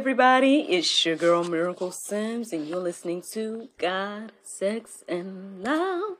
Everybody. 0.00 0.60
It's 0.62 1.04
your 1.04 1.14
girl 1.14 1.44
Miracle 1.44 1.92
Sims, 1.92 2.54
and 2.54 2.66
you're 2.66 2.78
listening 2.78 3.22
to 3.32 3.68
God, 3.76 4.32
Sex, 4.42 5.04
and 5.06 5.62
Love. 5.62 6.16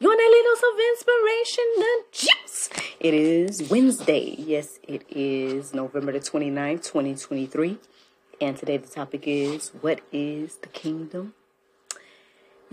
Your 0.00 0.16
daily 0.16 0.42
dose 0.44 0.62
of 0.62 0.80
inspiration 0.94 1.64
and 1.76 2.04
juice. 2.10 2.70
It 3.00 3.12
is 3.12 3.68
Wednesday. 3.68 4.34
Yes, 4.38 4.78
it 4.88 5.04
is 5.10 5.74
November 5.74 6.12
the 6.12 6.20
29th, 6.20 6.84
2023. 6.84 7.76
And 8.40 8.56
today 8.56 8.78
the 8.78 8.88
topic 8.88 9.24
is 9.26 9.72
What 9.82 10.00
is 10.10 10.56
the 10.56 10.68
Kingdom? 10.68 11.34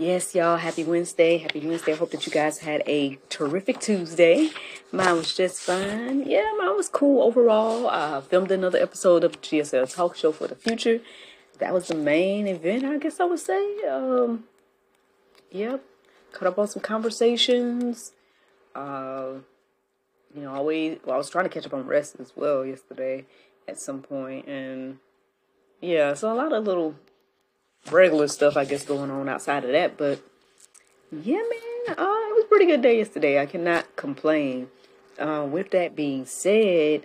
Yes, 0.00 0.34
y'all, 0.34 0.56
happy 0.56 0.82
Wednesday. 0.82 1.36
Happy 1.36 1.60
Wednesday. 1.60 1.92
I 1.92 1.96
hope 1.96 2.10
that 2.12 2.24
you 2.24 2.32
guys 2.32 2.60
had 2.60 2.82
a 2.86 3.18
terrific 3.28 3.80
Tuesday. 3.80 4.48
Mine 4.92 5.14
was 5.14 5.36
just 5.36 5.60
fun. 5.60 6.24
Yeah, 6.26 6.50
mine 6.56 6.74
was 6.74 6.88
cool 6.88 7.22
overall. 7.22 7.86
I 7.86 8.22
filmed 8.22 8.50
another 8.50 8.78
episode 8.78 9.24
of 9.24 9.42
GSL 9.42 9.94
Talk 9.94 10.16
Show 10.16 10.32
for 10.32 10.46
the 10.46 10.54
Future. 10.54 11.00
That 11.58 11.74
was 11.74 11.88
the 11.88 11.96
main 11.96 12.46
event, 12.46 12.86
I 12.86 12.96
guess 12.96 13.20
I 13.20 13.24
would 13.24 13.40
say. 13.40 13.62
Um, 13.82 14.44
yep. 15.50 15.84
Cut 16.32 16.48
up 16.48 16.58
on 16.58 16.68
some 16.68 16.80
conversations. 16.80 18.12
Uh, 18.74 19.32
you 20.34 20.40
know, 20.40 20.54
always, 20.54 20.98
well, 21.04 21.16
I 21.16 21.18
was 21.18 21.28
trying 21.28 21.44
to 21.44 21.50
catch 21.50 21.66
up 21.66 21.74
on 21.74 21.86
rest 21.86 22.16
as 22.18 22.32
well 22.34 22.64
yesterday 22.64 23.26
at 23.68 23.78
some 23.78 24.00
point, 24.00 24.48
And 24.48 25.00
yeah, 25.82 26.14
so 26.14 26.32
a 26.32 26.34
lot 26.34 26.54
of 26.54 26.64
little 26.64 26.94
regular 27.90 28.28
stuff, 28.28 28.56
I 28.56 28.64
guess, 28.64 28.84
going 28.84 29.10
on 29.10 29.28
outside 29.28 29.64
of 29.64 29.72
that. 29.72 29.96
But 29.96 30.20
yeah, 31.12 31.36
man, 31.36 31.96
uh, 31.98 32.02
it 32.02 32.34
was 32.34 32.44
a 32.44 32.48
pretty 32.48 32.66
good 32.66 32.82
day 32.82 32.98
yesterday. 32.98 33.40
I 33.40 33.46
cannot 33.46 33.96
complain. 33.96 34.68
Uh, 35.18 35.46
with 35.50 35.70
that 35.72 35.94
being 35.94 36.24
said, 36.24 37.04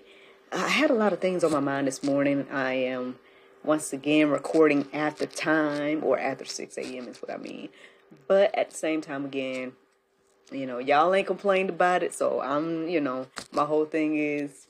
I 0.52 0.70
had 0.70 0.90
a 0.90 0.94
lot 0.94 1.12
of 1.12 1.20
things 1.20 1.44
on 1.44 1.52
my 1.52 1.59
mind 1.59 1.88
this 1.88 2.04
morning. 2.04 2.48
I 2.52 2.73
am 2.73 3.20
once 3.64 3.92
again 3.92 4.30
recording 4.30 4.88
after 4.94 5.26
time 5.26 6.04
or 6.04 6.17
after 6.20 6.45
6 6.45 6.78
a.m. 6.78 7.08
is 7.08 7.22
what 7.22 7.32
I 7.32 7.38
mean. 7.38 7.70
But 8.28 8.56
at 8.58 8.70
the 8.72 8.78
same 8.78 9.02
time, 9.02 9.26
again, 9.26 9.73
you 10.52 10.66
know, 10.66 10.78
y'all 10.78 11.14
ain't 11.14 11.28
complained 11.28 11.70
about 11.70 12.04
it. 12.04 12.14
So 12.14 12.42
I'm, 12.42 12.88
you 12.88 13.02
know, 13.02 13.28
my 13.52 13.66
whole 13.66 13.86
thing 13.86 14.17
is 14.17 14.67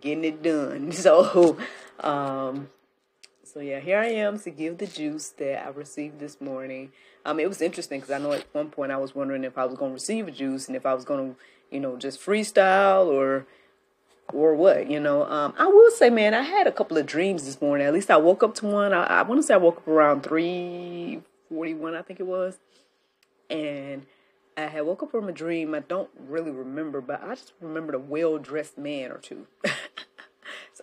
getting 0.00 0.24
it 0.24 0.42
done. 0.42 0.92
So, 1.02 1.56
um, 2.00 2.68
so 3.52 3.60
yeah, 3.60 3.80
here 3.80 3.98
I 3.98 4.06
am 4.06 4.38
to 4.40 4.50
give 4.50 4.78
the 4.78 4.86
juice 4.86 5.28
that 5.36 5.66
I 5.66 5.68
received 5.70 6.20
this 6.20 6.40
morning. 6.40 6.90
Um, 7.26 7.38
it 7.38 7.48
was 7.48 7.60
interesting 7.60 8.00
because 8.00 8.14
I 8.14 8.18
know 8.18 8.32
at 8.32 8.46
one 8.52 8.70
point 8.70 8.92
I 8.92 8.96
was 8.96 9.14
wondering 9.14 9.44
if 9.44 9.58
I 9.58 9.66
was 9.66 9.76
going 9.76 9.90
to 9.90 9.94
receive 9.94 10.26
a 10.26 10.30
juice 10.30 10.68
and 10.68 10.76
if 10.76 10.86
I 10.86 10.94
was 10.94 11.04
going 11.04 11.34
to, 11.34 11.40
you 11.70 11.78
know, 11.78 11.96
just 11.96 12.18
freestyle 12.18 13.06
or 13.06 13.46
or 14.32 14.54
what, 14.54 14.88
you 14.90 14.98
know. 14.98 15.24
Um, 15.24 15.52
I 15.58 15.66
will 15.66 15.90
say, 15.90 16.08
man, 16.08 16.32
I 16.32 16.42
had 16.42 16.66
a 16.66 16.72
couple 16.72 16.96
of 16.96 17.04
dreams 17.04 17.44
this 17.44 17.60
morning. 17.60 17.86
At 17.86 17.92
least 17.92 18.10
I 18.10 18.16
woke 18.16 18.42
up 18.42 18.54
to 18.56 18.66
one. 18.66 18.94
I, 18.94 19.04
I 19.04 19.22
want 19.22 19.38
to 19.38 19.42
say 19.42 19.52
I 19.52 19.58
woke 19.58 19.78
up 19.78 19.88
around 19.88 20.22
three 20.22 21.20
forty-one, 21.50 21.94
I 21.94 22.00
think 22.00 22.20
it 22.20 22.26
was, 22.26 22.56
and 23.50 24.06
I 24.56 24.62
had 24.62 24.86
woke 24.86 25.02
up 25.02 25.10
from 25.10 25.28
a 25.28 25.32
dream. 25.32 25.74
I 25.74 25.80
don't 25.80 26.08
really 26.26 26.50
remember, 26.50 27.02
but 27.02 27.22
I 27.22 27.34
just 27.34 27.52
remembered 27.60 27.94
a 27.94 27.98
well-dressed 27.98 28.78
man 28.78 29.10
or 29.10 29.18
two. 29.18 29.46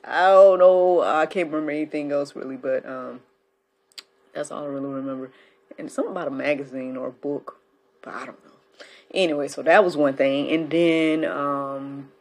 I 0.04 0.28
don't 0.30 0.60
know. 0.60 1.02
I 1.02 1.26
can't 1.26 1.52
remember 1.52 1.72
anything 1.72 2.12
else 2.12 2.36
really, 2.36 2.58
but 2.58 2.86
um, 2.86 3.22
that's 4.34 4.52
all 4.52 4.64
I 4.64 4.68
really 4.68 4.88
remember. 4.88 5.32
And 5.78 5.92
something 5.92 6.12
about 6.12 6.28
a 6.28 6.32
magazine 6.32 6.98
or 6.98 7.08
a 7.08 7.12
book, 7.12 7.58
but 8.02 8.14
I 8.14 8.26
don't 8.26 8.44
know. 8.46 8.86
Anyway, 9.14 9.48
so 9.48 9.62
that 9.64 9.84
was 9.84 9.98
one 9.98 10.16
thing, 10.16 10.50
and 10.52 10.70
then 10.70 11.26
um, 11.26 12.12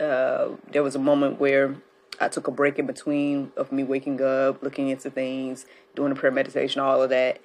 uh, 0.00 0.48
there 0.70 0.82
was 0.82 0.94
a 0.94 0.98
moment 0.98 1.38
where 1.38 1.76
I 2.18 2.28
took 2.28 2.46
a 2.46 2.50
break 2.50 2.78
in 2.78 2.86
between 2.86 3.52
of 3.56 3.70
me 3.70 3.84
waking 3.84 4.22
up, 4.22 4.62
looking 4.62 4.88
into 4.88 5.10
things, 5.10 5.66
doing 5.94 6.12
a 6.12 6.14
prayer 6.14 6.32
meditation, 6.32 6.80
all 6.80 7.02
of 7.02 7.10
that, 7.10 7.40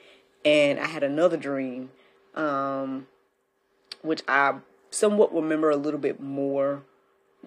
and 0.45 0.79
I 0.79 0.88
had 0.88 1.03
another 1.03 1.35
dream, 1.35 1.89
um, 2.35 3.07
which 4.01 4.22
I 4.28 4.55
somewhat 4.91 5.33
remember 5.33 5.69
a 5.69 5.75
little 5.75 5.99
bit 5.99 6.22
more 6.22 6.83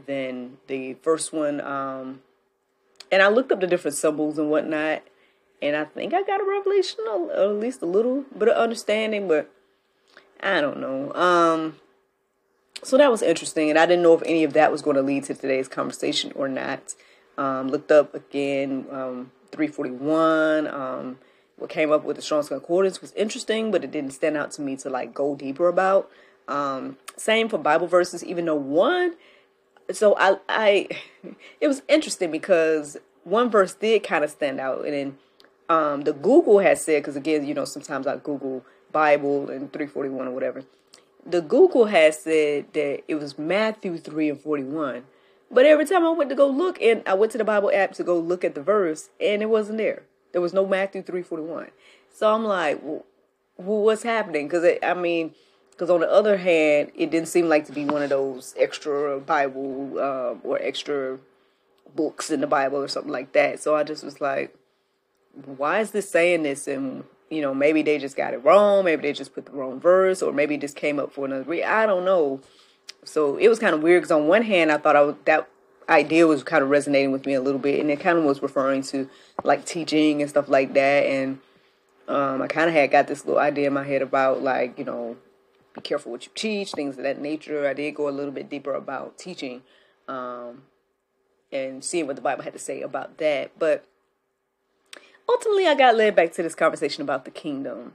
than 0.07 0.59
the 0.67 0.95
first 0.95 1.33
one. 1.33 1.61
Um, 1.61 2.23
and 3.11 3.23
I 3.23 3.29
looked 3.29 3.53
up 3.53 3.61
the 3.61 3.67
different 3.67 3.97
symbols 3.97 4.39
and 4.39 4.51
whatnot, 4.51 5.03
and 5.61 5.77
I 5.77 5.85
think 5.85 6.15
I 6.15 6.23
got 6.23 6.41
a 6.41 6.45
revelation, 6.45 7.01
or 7.09 7.33
at 7.33 7.51
least 7.57 7.83
a 7.83 7.87
little 7.87 8.25
bit 8.37 8.49
of 8.49 8.57
understanding, 8.57 9.29
but 9.29 9.51
I 10.41 10.61
don't 10.61 10.81
know. 10.81 11.13
Um, 11.15 11.77
so 12.83 12.97
that 12.97 13.11
was 13.11 13.23
interesting, 13.23 13.71
and 13.71 13.79
I 13.79 13.87
didn't 13.87 14.03
know 14.03 14.15
if 14.15 14.23
any 14.25 14.45
of 14.45 14.55
that 14.55 14.73
was 14.73 14.83
going 14.83 14.97
to 14.97 15.03
lead 15.03 15.25
to 15.25 15.35
today's 15.35 15.69
conversation 15.69 16.33
or 16.35 16.49
not. 16.49 16.95
Um, 17.39 17.69
looked 17.69 17.93
up 17.93 18.15
again, 18.15 18.87
um, 18.91 19.31
341. 19.53 20.67
Um, 20.67 21.19
what 21.57 21.71
came 21.71 21.93
up 21.93 22.03
with 22.03 22.17
the 22.17 22.23
Strong's 22.23 22.49
Concordance 22.49 23.01
was 23.01 23.13
interesting, 23.13 23.71
but 23.71 23.85
it 23.85 23.93
didn't 23.93 24.11
stand 24.13 24.37
out 24.37 24.51
to 24.53 24.63
me 24.63 24.77
to 24.77 24.91
like 24.91 25.15
go 25.15 25.37
deeper 25.37 25.69
about. 25.69 26.11
Um, 26.49 26.97
same 27.17 27.49
for 27.49 27.59
Bible 27.59 27.87
verses, 27.87 28.25
even 28.25 28.47
though 28.47 28.57
one 28.57 29.15
so 29.91 30.17
I, 30.19 30.37
I, 30.49 30.89
it 31.61 31.69
was 31.69 31.83
interesting 31.89 32.31
because 32.31 32.97
one 33.25 33.51
verse 33.51 33.75
did 33.75 34.03
kind 34.03 34.25
of 34.25 34.31
stand 34.31 34.61
out, 34.61 34.85
and 34.85 34.93
then 34.93 35.19
um, 35.69 36.03
the 36.03 36.13
Google 36.13 36.59
has 36.61 36.85
said 36.85 37.03
because 37.03 37.17
again, 37.17 37.47
you 37.47 37.55
know, 37.55 37.65
sometimes 37.65 38.07
I 38.07 38.17
Google 38.17 38.65
Bible 38.91 39.51
and 39.51 39.73
three 39.73 39.87
forty 39.87 40.09
one 40.09 40.29
or 40.29 40.33
whatever. 40.33 40.65
The 41.25 41.41
Google 41.41 41.87
has 41.87 42.21
said 42.21 42.73
that 42.73 43.03
it 43.07 43.15
was 43.15 43.39
Matthew 43.39 43.97
three 43.99 44.29
and 44.29 44.41
forty 44.41 44.65
one, 44.65 45.05
but 45.51 45.67
every 45.67 45.85
time 45.85 46.05
I 46.05 46.11
went 46.11 46.31
to 46.31 46.37
go 46.37 46.49
look, 46.49 46.81
and 46.81 47.03
I 47.07 47.15
went 47.15 47.33
to 47.33 47.39
the 47.39 47.45
Bible 47.45 47.71
app 47.73 47.93
to 47.95 48.05
go 48.05 48.19
look 48.19 48.45
at 48.45 48.55
the 48.55 48.63
verse, 48.63 49.11
and 49.21 49.43
it 49.43 49.49
wasn't 49.49 49.79
there. 49.79 50.03
There 50.33 50.41
was 50.41 50.53
no 50.53 50.67
Matthew 50.67 51.03
three 51.03 51.23
forty 51.23 51.45
one. 51.45 51.69
So 52.13 52.33
I'm 52.33 52.45
like, 52.45 52.83
well, 52.83 53.05
what's 53.57 54.03
happening? 54.03 54.49
Because 54.49 54.79
I 54.83 54.95
mean 54.95 55.35
because 55.83 55.91
on 55.93 55.99
the 55.99 56.13
other 56.13 56.37
hand, 56.37 56.93
it 56.95 57.11
didn't 57.11 57.27
seem 57.27 57.49
like 57.49 57.67
to 57.67 57.73
be 57.73 57.85
one 57.85 58.05
of 58.05 58.09
those 58.09 58.55
extra 58.57 59.19
Bible 59.19 59.99
um, 59.99 60.41
or 60.45 60.57
extra 60.63 61.19
books 61.97 62.31
in 62.31 62.41
the 62.41 62.47
Bible 62.47 62.79
or 62.79 62.87
something 62.87 63.11
like 63.11 63.33
that. 63.33 63.59
So 63.59 63.75
I 63.75 63.83
just 63.83 64.05
was 64.05 64.21
like, 64.21 64.55
why 65.45 65.81
is 65.81 65.91
this 65.91 66.09
saying 66.09 66.45
this? 66.45 66.69
And 66.69 67.03
you 67.31 67.41
know, 67.41 67.53
maybe 67.53 67.83
they 67.83 67.99
just 67.99 68.17
got 68.17 68.33
it 68.33 68.45
wrong. 68.45 68.85
Maybe 68.85 69.03
they 69.03 69.13
just 69.13 69.35
put 69.35 69.47
the 69.47 69.51
wrong 69.51 69.81
verse, 69.81 70.23
or 70.23 70.33
maybe 70.33 70.55
it 70.55 70.61
just 70.61 70.77
came 70.77 71.01
up 71.01 71.13
for 71.13 71.25
another 71.25 71.43
reason. 71.43 71.69
I 71.69 71.85
don't 71.85 72.05
know. 72.05 72.41
So 73.03 73.37
it 73.37 73.49
was 73.49 73.59
kind 73.59 73.75
of 73.75 73.83
weird 73.83 74.03
because 74.03 74.13
on 74.13 74.29
one 74.29 74.43
hand, 74.43 74.71
I 74.71 74.79
thought 74.79 74.95
I 74.95 75.13
that 75.25 75.49
idea 75.89 76.29
was 76.29 76.45
kind 76.45 76.63
of 76.63 76.71
resonating 76.71 77.11
with 77.11 77.27
me 77.27 77.35
a 77.35 77.41
little 77.41 77.59
bit, 77.59 77.81
and 77.81 77.91
it 77.91 77.99
kind 77.99 78.19
of 78.19 78.23
was 78.23 78.41
referring 78.41 78.83
to 78.83 79.11
like 79.43 79.65
teaching 79.65 80.21
and 80.21 80.31
stuff 80.31 80.49
like 80.49 80.75
that. 80.75 81.07
And 81.07 81.41
um, 82.07 82.41
I 82.41 82.47
kind 82.47 82.69
of 82.69 82.75
had 82.77 82.93
got 82.93 83.09
this 83.09 83.27
little 83.27 83.41
idea 83.41 83.67
in 83.67 83.73
my 83.73 83.83
head 83.83 84.01
about 84.01 84.45
like 84.45 84.79
you 84.79 84.85
know 84.85 85.17
be 85.75 85.81
careful 85.81 86.13
what 86.13 86.27
you 86.27 86.33
teach, 86.35 86.73
things 86.73 86.97
of 86.99 87.05
that 87.05 87.21
nature. 87.21 87.67
I 87.67 87.75
did 87.75 87.95
go 87.95 88.09
a 88.09 88.11
little 88.11 88.33
bit 88.33 88.51
deeper 88.51 88.75
about 88.75 89.19
teaching 89.19 89.63
um, 90.09 90.63
and 91.51 91.85
seeing 91.85 92.07
what 92.07 92.17
the 92.17 92.23
Bible 92.23 92.43
had 92.43 92.53
to 92.53 92.59
say 92.59 92.83
about 92.83 93.19
that. 93.19 93.53
But 93.59 93.85
ultimately, 95.29 95.67
I 95.67 95.75
got 95.75 95.97
led 95.97 96.15
back 96.15 96.33
to 96.33 96.43
this 96.43 96.55
conversation 96.55 97.03
about 97.03 97.25
the 97.25 97.31
kingdom. 97.31 97.95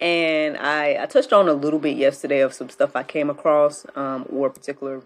And 0.00 0.58
I, 0.58 1.02
I 1.02 1.06
touched 1.06 1.32
on 1.32 1.48
a 1.48 1.54
little 1.54 1.78
bit 1.78 1.96
yesterday 1.96 2.40
of 2.40 2.52
some 2.52 2.68
stuff 2.68 2.94
I 2.94 3.02
came 3.02 3.30
across, 3.30 3.86
um, 3.96 4.26
or 4.30 4.48
a 4.48 4.50
particular, 4.50 5.02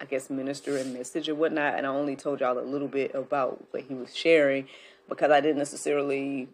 I 0.00 0.04
guess, 0.04 0.30
minister 0.30 0.76
and 0.76 0.94
message 0.94 1.28
and 1.28 1.38
whatnot. 1.38 1.74
And 1.74 1.86
I 1.86 1.90
only 1.90 2.14
told 2.14 2.40
y'all 2.40 2.58
a 2.58 2.60
little 2.60 2.86
bit 2.86 3.14
about 3.14 3.64
what 3.72 3.82
he 3.84 3.94
was 3.94 4.14
sharing 4.14 4.68
because 5.08 5.32
I 5.32 5.40
didn't 5.40 5.58
necessarily, 5.58 6.48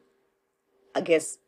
I 0.94 1.02
guess, 1.02 1.38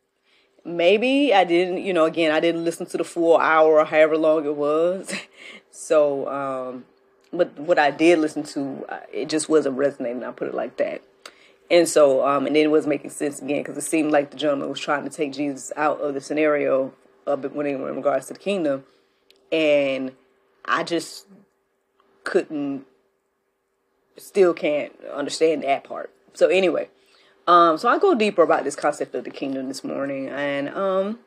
maybe 0.65 1.33
I 1.33 1.43
didn't, 1.43 1.83
you 1.83 1.93
know, 1.93 2.05
again, 2.05 2.31
I 2.31 2.39
didn't 2.39 2.63
listen 2.63 2.85
to 2.87 2.97
the 2.97 3.03
full 3.03 3.37
hour 3.37 3.79
or 3.79 3.85
however 3.85 4.17
long 4.17 4.45
it 4.45 4.55
was. 4.55 5.13
so, 5.71 6.27
um, 6.27 6.85
but 7.31 7.57
what 7.59 7.79
I 7.79 7.91
did 7.91 8.19
listen 8.19 8.43
to, 8.43 8.85
uh, 8.89 8.99
it 9.11 9.29
just 9.29 9.49
wasn't 9.49 9.77
resonating. 9.77 10.23
I 10.23 10.31
put 10.31 10.47
it 10.47 10.53
like 10.53 10.77
that. 10.77 11.01
And 11.69 11.87
so, 11.87 12.25
um, 12.25 12.47
and 12.47 12.55
then 12.55 12.63
it 12.63 12.71
was 12.71 12.87
making 12.87 13.09
sense 13.09 13.41
again 13.41 13.61
because 13.61 13.77
it 13.77 13.81
seemed 13.81 14.11
like 14.11 14.31
the 14.31 14.37
gentleman 14.37 14.69
was 14.69 14.79
trying 14.79 15.03
to 15.03 15.09
take 15.09 15.33
Jesus 15.33 15.71
out 15.75 15.99
of 15.99 16.13
the 16.13 16.21
scenario 16.21 16.93
of 17.25 17.43
when 17.53 17.67
in 17.67 17.81
regards 17.81 18.27
to 18.27 18.33
the 18.33 18.39
kingdom. 18.39 18.85
And 19.51 20.13
I 20.63 20.83
just 20.83 21.25
couldn't, 22.23 22.85
still 24.15 24.53
can't 24.53 24.93
understand 25.13 25.63
that 25.63 25.83
part. 25.83 26.11
So 26.33 26.47
anyway, 26.47 26.89
um, 27.47 27.77
so 27.77 27.87
I 27.87 27.97
go 27.97 28.13
deeper 28.13 28.43
about 28.43 28.63
this 28.63 28.75
concept 28.75 29.15
of 29.15 29.23
the 29.23 29.29
kingdom 29.29 29.69
this 29.69 29.83
morning, 29.83 30.27
and 30.27 30.69
um, 30.69 31.19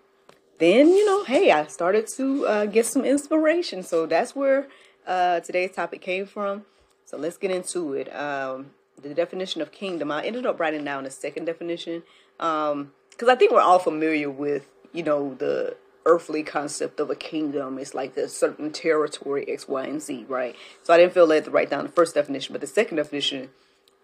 then 0.59 0.89
you 0.89 1.07
know, 1.07 1.25
hey, 1.25 1.51
I 1.51 1.67
started 1.67 2.07
to 2.17 2.47
uh, 2.47 2.67
get 2.67 2.87
some 2.87 3.05
inspiration. 3.05 3.83
So 3.83 4.07
that's 4.07 4.37
where 4.37 4.69
uh, 5.07 5.41
today's 5.41 5.73
topic 5.73 6.03
came 6.03 6.27
from. 6.27 6.67
So 7.07 7.17
let's 7.17 7.39
get 7.39 7.51
into 7.51 7.95
it. 7.95 8.15
Um, 8.15 8.71
the 9.01 9.15
definition 9.15 9.63
of 9.63 9.73
kingdom. 9.73 10.13
I 10.13 10.25
ended 10.25 10.45
up 10.45 10.61
writing 10.61 10.85
down 10.85 11.07
a 11.07 11.11
second 11.11 11.47
definition 11.47 12.03
because 12.37 12.73
um, 12.73 12.93
I 13.29 13.35
think 13.35 13.53
we're 13.53 13.61
all 13.63 13.79
familiar 13.79 14.31
with 14.31 14.67
you 14.93 15.03
know 15.03 15.35
the 15.35 15.77
earthly 16.05 16.43
concept 16.43 17.01
of 17.01 17.09
a 17.11 17.17
kingdom. 17.17 17.79
It's 17.79 17.95
like 17.95 18.17
a 18.17 18.29
certain 18.29 18.73
territory, 18.73 19.49
X, 19.49 19.69
Y, 19.69 19.85
and 19.85 20.03
Z, 20.03 20.27
right? 20.29 20.55
So 20.83 20.93
I 20.93 20.99
didn't 20.99 21.15
feel 21.15 21.27
led 21.27 21.45
to 21.47 21.51
write 21.51 21.71
down 21.71 21.85
the 21.85 21.93
first 21.93 22.15
definition, 22.15 22.53
but 22.53 22.61
the 22.61 22.67
second 22.67 22.97
definition 22.97 23.51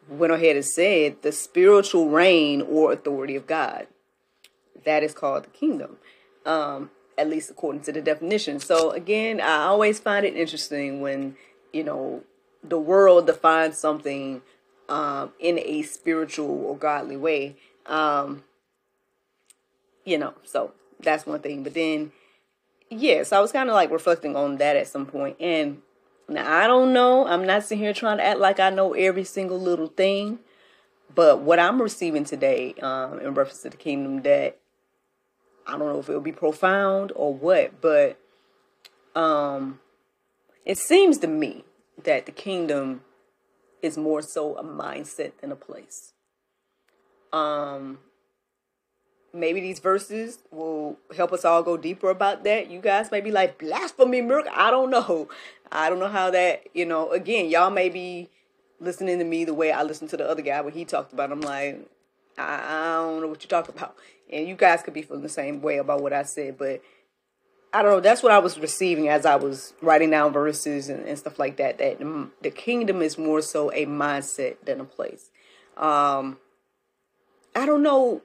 went 0.08 0.32
ahead 0.32 0.56
and 0.56 0.64
said 0.64 1.22
the 1.22 1.32
spiritual 1.32 2.08
reign 2.08 2.62
or 2.62 2.92
authority 2.92 3.36
of 3.36 3.46
God. 3.46 3.86
That 4.84 5.02
is 5.02 5.12
called 5.12 5.44
the 5.44 5.50
kingdom, 5.50 5.96
um, 6.44 6.90
at 7.18 7.28
least 7.28 7.50
according 7.50 7.82
to 7.82 7.92
the 7.92 8.00
definition. 8.00 8.60
So 8.60 8.90
again, 8.90 9.40
I 9.40 9.64
always 9.64 9.98
find 9.98 10.24
it 10.24 10.36
interesting 10.36 11.00
when 11.00 11.36
you 11.72 11.82
know 11.82 12.22
the 12.62 12.78
world 12.78 13.26
defines 13.26 13.78
something 13.78 14.42
um, 14.88 15.32
in 15.38 15.58
a 15.58 15.82
spiritual 15.82 16.64
or 16.64 16.76
godly 16.76 17.16
way. 17.16 17.56
Um, 17.86 18.44
you 20.04 20.18
know, 20.18 20.34
so 20.44 20.72
that's 21.00 21.26
one 21.26 21.40
thing. 21.40 21.62
But 21.62 21.74
then, 21.74 22.12
yeah, 22.90 23.22
so 23.24 23.36
I 23.36 23.40
was 23.40 23.52
kind 23.52 23.68
of 23.68 23.74
like 23.74 23.90
reflecting 23.90 24.36
on 24.36 24.56
that 24.58 24.76
at 24.76 24.88
some. 24.88 25.10
And 25.40 25.82
now 26.28 26.62
I 26.62 26.66
don't 26.66 26.92
know. 26.92 27.26
I'm 27.26 27.46
not 27.46 27.62
sitting 27.62 27.78
here 27.78 27.92
trying 27.92 28.18
to 28.18 28.24
act 28.24 28.40
like 28.40 28.60
I 28.60 28.70
know 28.70 28.94
every 28.94 29.24
single 29.24 29.60
little 29.60 29.88
thing. 29.88 30.40
But 31.14 31.40
what 31.40 31.58
I'm 31.58 31.80
receiving 31.80 32.24
today, 32.24 32.74
um, 32.82 33.20
in 33.20 33.32
reference 33.34 33.62
to 33.62 33.70
the 33.70 33.76
kingdom, 33.76 34.22
that 34.22 34.58
I 35.66 35.72
don't 35.72 35.92
know 35.92 35.98
if 35.98 36.08
it'll 36.08 36.20
be 36.20 36.32
profound 36.32 37.12
or 37.14 37.32
what, 37.32 37.80
but 37.80 38.18
um, 39.14 39.80
it 40.64 40.78
seems 40.78 41.18
to 41.18 41.26
me 41.26 41.64
that 42.04 42.26
the 42.26 42.32
kingdom 42.32 43.02
is 43.82 43.96
more 43.96 44.20
so 44.20 44.56
a 44.56 44.64
mindset 44.64 45.32
than 45.40 45.50
a 45.50 45.56
place. 45.56 46.12
Um, 47.32 47.98
maybe 49.32 49.60
these 49.60 49.78
verses 49.78 50.38
will 50.50 50.98
help 51.16 51.32
us 51.32 51.44
all 51.44 51.62
go 51.62 51.76
deeper 51.76 52.10
about 52.10 52.44
that. 52.44 52.70
You 52.70 52.80
guys 52.80 53.10
may 53.10 53.20
be 53.20 53.30
like 53.30 53.58
blasphemy, 53.58 54.20
miracle. 54.20 54.52
I 54.54 54.70
don't 54.70 54.90
know. 54.90 55.28
I 55.70 55.88
don't 55.88 55.98
know 55.98 56.08
how 56.08 56.30
that. 56.30 56.64
You 56.74 56.86
know, 56.86 57.10
again, 57.10 57.50
y'all 57.50 57.70
may 57.70 57.88
be 57.88 58.30
listening 58.80 59.18
to 59.18 59.24
me 59.24 59.44
the 59.44 59.54
way 59.54 59.72
I 59.72 59.82
listened 59.82 60.10
to 60.10 60.16
the 60.16 60.28
other 60.28 60.42
guy 60.42 60.60
when 60.60 60.74
he 60.74 60.84
talked 60.84 61.12
about. 61.12 61.30
It. 61.30 61.34
I'm 61.34 61.40
like, 61.40 61.88
I, 62.38 62.60
I 62.66 62.94
don't 62.96 63.20
know 63.20 63.28
what 63.28 63.42
you're 63.42 63.48
talking 63.48 63.74
about, 63.74 63.96
and 64.30 64.46
you 64.46 64.54
guys 64.54 64.82
could 64.82 64.94
be 64.94 65.02
feeling 65.02 65.22
the 65.22 65.28
same 65.28 65.62
way 65.62 65.78
about 65.78 66.02
what 66.02 66.12
I 66.12 66.22
said, 66.22 66.58
but 66.58 66.82
I 67.72 67.82
don't 67.82 67.90
know. 67.92 68.00
That's 68.00 68.22
what 68.22 68.32
I 68.32 68.38
was 68.38 68.58
receiving 68.58 69.08
as 69.08 69.26
I 69.26 69.36
was 69.36 69.74
writing 69.82 70.10
down 70.10 70.32
verses 70.32 70.88
and, 70.88 71.06
and 71.06 71.18
stuff 71.18 71.38
like 71.38 71.56
that. 71.56 71.78
That 71.78 71.98
the 72.42 72.50
kingdom 72.50 73.02
is 73.02 73.18
more 73.18 73.42
so 73.42 73.70
a 73.72 73.86
mindset 73.86 74.56
than 74.64 74.80
a 74.80 74.84
place. 74.84 75.30
Um, 75.76 76.38
I 77.54 77.66
don't 77.66 77.82
know 77.82 78.22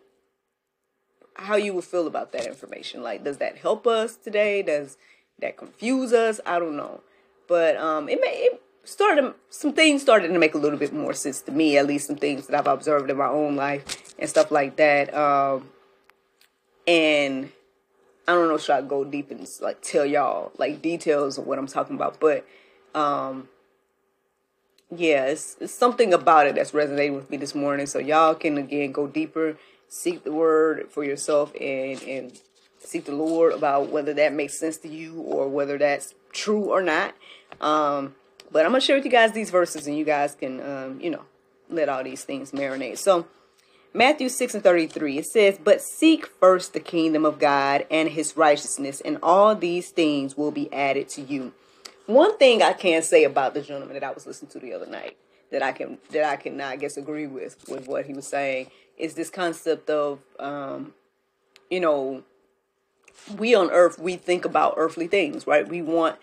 how 1.42 1.56
you 1.56 1.74
would 1.74 1.84
feel 1.84 2.08
about 2.08 2.32
that 2.32 2.46
information. 2.46 3.02
Like, 3.04 3.24
does 3.24 3.38
that 3.38 3.58
help 3.58 3.88
us 3.88 4.16
today? 4.16 4.62
Does 4.62 4.98
that 5.40 5.58
confuse 5.58 6.14
us? 6.14 6.40
I 6.46 6.60
don't 6.60 6.78
know. 6.78 7.02
But 7.48 7.76
um, 7.78 8.08
it 8.08 8.20
may 8.22 8.28
it 8.28 8.62
started 8.84 9.34
some 9.50 9.74
things 9.74 10.02
started 10.02 10.30
to 10.30 10.40
make 10.40 10.54
a 10.54 10.58
little 10.58 10.80
bit 10.80 10.94
more 10.94 11.14
sense 11.14 11.42
to 11.42 11.52
me. 11.52 11.78
At 11.78 11.88
least 11.88 12.08
some 12.08 12.16
things 12.16 12.48
that 12.48 12.58
I've 12.60 12.68
observed 12.68 13.10
in 13.10 13.18
my 13.18 13.28
own 13.28 13.56
life 13.56 14.14
and 14.18 14.30
stuff 14.30 14.52
like 14.52 14.78
that. 14.78 15.14
Um, 15.14 15.70
and 16.88 17.52
I 18.28 18.34
don't 18.34 18.48
know 18.48 18.58
should 18.58 18.76
I 18.76 18.82
go 18.82 19.04
deep 19.04 19.32
and 19.32 19.48
like 19.62 19.82
tell 19.82 20.06
y'all 20.06 20.52
like 20.58 20.82
details 20.82 21.38
of 21.38 21.48
what 21.48 21.60
I'm 21.60 21.68
talking 21.68 21.96
about, 21.96 22.20
but 22.20 22.46
um 22.96 23.50
yeah, 24.94 25.28
it's, 25.28 25.56
it's 25.62 25.74
something 25.74 26.14
about 26.14 26.48
it 26.48 26.56
that's 26.56 26.74
resonating 26.74 27.16
with 27.16 27.30
me 27.30 27.38
this 27.38 27.56
morning. 27.56 27.86
So 27.86 27.98
y'all 28.00 28.36
can 28.36 28.58
again 28.58 28.92
go 28.92 29.08
deeper, 29.08 29.58
seek 29.92 30.24
the 30.24 30.32
word 30.32 30.90
for 30.90 31.04
yourself 31.04 31.54
and 31.60 32.02
and 32.04 32.40
seek 32.80 33.06
the 33.06 33.14
Lord 33.14 33.54
about 33.54 33.90
whether 33.90 34.14
that 34.16 34.34
makes 34.34 34.58
sense 34.58 34.78
to 34.78 34.88
you 34.88 35.22
or 35.22 35.48
whether 35.48 35.78
that's 35.78 36.16
true 36.32 36.72
or 36.72 36.82
not. 36.82 37.14
Um 37.60 38.16
but 38.52 38.66
I'm 38.66 38.72
gonna 38.72 38.82
share 38.82 38.96
with 38.96 39.06
you 39.06 39.12
guys 39.12 39.34
these 39.34 39.52
verses 39.52 39.88
and 39.88 39.98
you 39.98 40.06
guys 40.06 40.34
can 40.34 40.62
um, 40.62 41.00
you 41.02 41.10
know, 41.10 41.24
let 41.70 41.90
all 41.90 42.04
these 42.04 42.24
things 42.24 42.52
marinate. 42.52 42.98
So 42.98 43.28
Matthew 43.94 44.30
6 44.30 44.56
and 44.56 44.64
33, 44.64 45.18
it 45.18 45.26
says, 45.26 45.60
But 45.62 45.82
seek 45.82 46.26
first 46.26 46.72
the 46.72 46.80
kingdom 46.80 47.26
of 47.26 47.40
God 47.40 47.86
and 47.92 48.08
his 48.08 48.38
righteousness, 48.38 49.02
and 49.02 49.18
all 49.22 49.54
these 49.54 49.90
things 49.90 50.38
will 50.38 50.52
be 50.52 50.72
added 50.72 51.10
to 51.10 51.22
you. 51.22 51.52
One 52.06 52.38
thing 52.38 52.62
I 52.62 52.72
can 52.72 53.04
say 53.04 53.26
about 53.26 53.54
the 53.54 53.62
gentleman 53.62 53.94
that 53.96 54.04
I 54.06 54.12
was 54.12 54.26
listening 54.26 54.52
to 54.52 54.60
the 54.60 54.74
other 54.74 54.86
night 54.86 55.18
that 55.52 55.62
I 55.62 55.72
can 55.72 55.98
that 56.12 56.24
I 56.24 56.38
cannot 56.38 56.80
guess 56.80 56.98
agree 56.98 57.28
with 57.28 57.58
with 57.68 57.88
what 57.88 58.06
he 58.06 58.14
was 58.14 58.26
saying 58.26 58.72
is 59.02 59.16
this 59.16 59.30
concept 59.30 59.90
of 59.90 60.20
um, 60.40 60.94
you 61.70 61.80
know 61.80 62.24
we 63.38 63.54
on 63.54 63.70
earth 63.72 64.00
we 64.00 64.16
think 64.16 64.46
about 64.46 64.74
earthly 64.78 65.08
things 65.08 65.46
right 65.46 65.68
we 65.68 65.82
want 65.82 66.18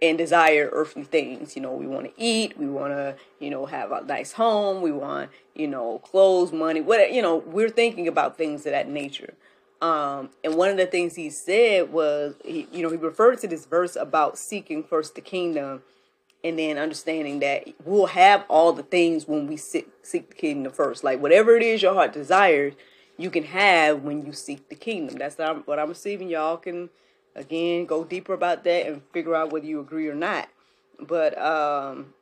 and 0.00 0.18
desire 0.18 0.68
earthly 0.72 1.04
things. 1.04 1.56
You 1.56 1.62
know, 1.62 1.72
we 1.72 1.86
want 1.86 2.06
to 2.06 2.12
eat, 2.16 2.58
we 2.58 2.66
want 2.66 2.92
to, 2.92 3.16
you 3.40 3.50
know, 3.50 3.66
have 3.66 3.92
a 3.92 4.02
nice 4.02 4.32
home, 4.32 4.82
we 4.82 4.92
want, 4.92 5.30
you 5.54 5.66
know, 5.66 5.98
clothes, 5.98 6.52
money, 6.52 6.80
what, 6.80 7.12
you 7.12 7.22
know, 7.22 7.36
we're 7.36 7.70
thinking 7.70 8.06
about 8.08 8.36
things 8.36 8.66
of 8.66 8.72
that 8.72 8.88
nature. 8.88 9.34
Um, 9.80 10.30
and 10.42 10.54
one 10.54 10.70
of 10.70 10.76
the 10.76 10.86
things 10.86 11.14
he 11.14 11.30
said 11.30 11.92
was, 11.92 12.34
he, 12.44 12.66
you 12.72 12.82
know, 12.82 12.90
he 12.90 12.96
referred 12.96 13.38
to 13.40 13.48
this 13.48 13.64
verse 13.64 13.96
about 13.96 14.38
seeking 14.38 14.82
first 14.82 15.14
the 15.14 15.20
kingdom 15.20 15.82
and 16.44 16.58
then 16.58 16.78
understanding 16.78 17.40
that 17.40 17.68
we'll 17.84 18.06
have 18.06 18.44
all 18.48 18.72
the 18.72 18.82
things 18.82 19.26
when 19.26 19.46
we 19.46 19.56
seek, 19.56 19.88
seek 20.02 20.30
the 20.30 20.36
kingdom 20.36 20.72
first. 20.72 21.02
Like 21.02 21.20
whatever 21.20 21.56
it 21.56 21.62
is 21.62 21.82
your 21.82 21.94
heart 21.94 22.12
desires, 22.12 22.74
you 23.16 23.30
can 23.30 23.44
have 23.44 24.02
when 24.02 24.24
you 24.24 24.32
seek 24.32 24.68
the 24.68 24.76
kingdom. 24.76 25.18
That's 25.18 25.36
what 25.66 25.78
I'm 25.78 25.88
receiving. 25.88 26.28
Y'all 26.28 26.56
can 26.56 26.90
again 27.38 27.86
go 27.86 28.04
deeper 28.04 28.34
about 28.34 28.64
that 28.64 28.86
and 28.86 29.02
figure 29.12 29.34
out 29.34 29.52
whether 29.52 29.66
you 29.66 29.80
agree 29.80 30.08
or 30.08 30.14
not 30.14 30.48
but 31.00 31.38
um 31.40 32.12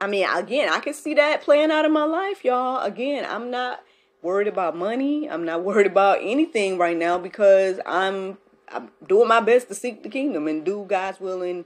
i 0.00 0.06
mean 0.06 0.26
again 0.34 0.68
i 0.72 0.78
can 0.78 0.94
see 0.94 1.14
that 1.14 1.42
playing 1.42 1.70
out 1.70 1.84
in 1.84 1.92
my 1.92 2.04
life 2.04 2.44
y'all 2.44 2.82
again 2.82 3.26
i'm 3.28 3.50
not 3.50 3.82
worried 4.22 4.48
about 4.48 4.76
money 4.76 5.28
i'm 5.28 5.44
not 5.44 5.62
worried 5.64 5.86
about 5.86 6.18
anything 6.20 6.78
right 6.78 6.96
now 6.96 7.18
because 7.18 7.80
i'm 7.84 8.38
i'm 8.68 8.90
doing 9.06 9.28
my 9.28 9.40
best 9.40 9.68
to 9.68 9.74
seek 9.74 10.02
the 10.02 10.08
kingdom 10.08 10.46
and 10.46 10.64
do 10.64 10.84
god's 10.88 11.20
will 11.20 11.42
and 11.42 11.64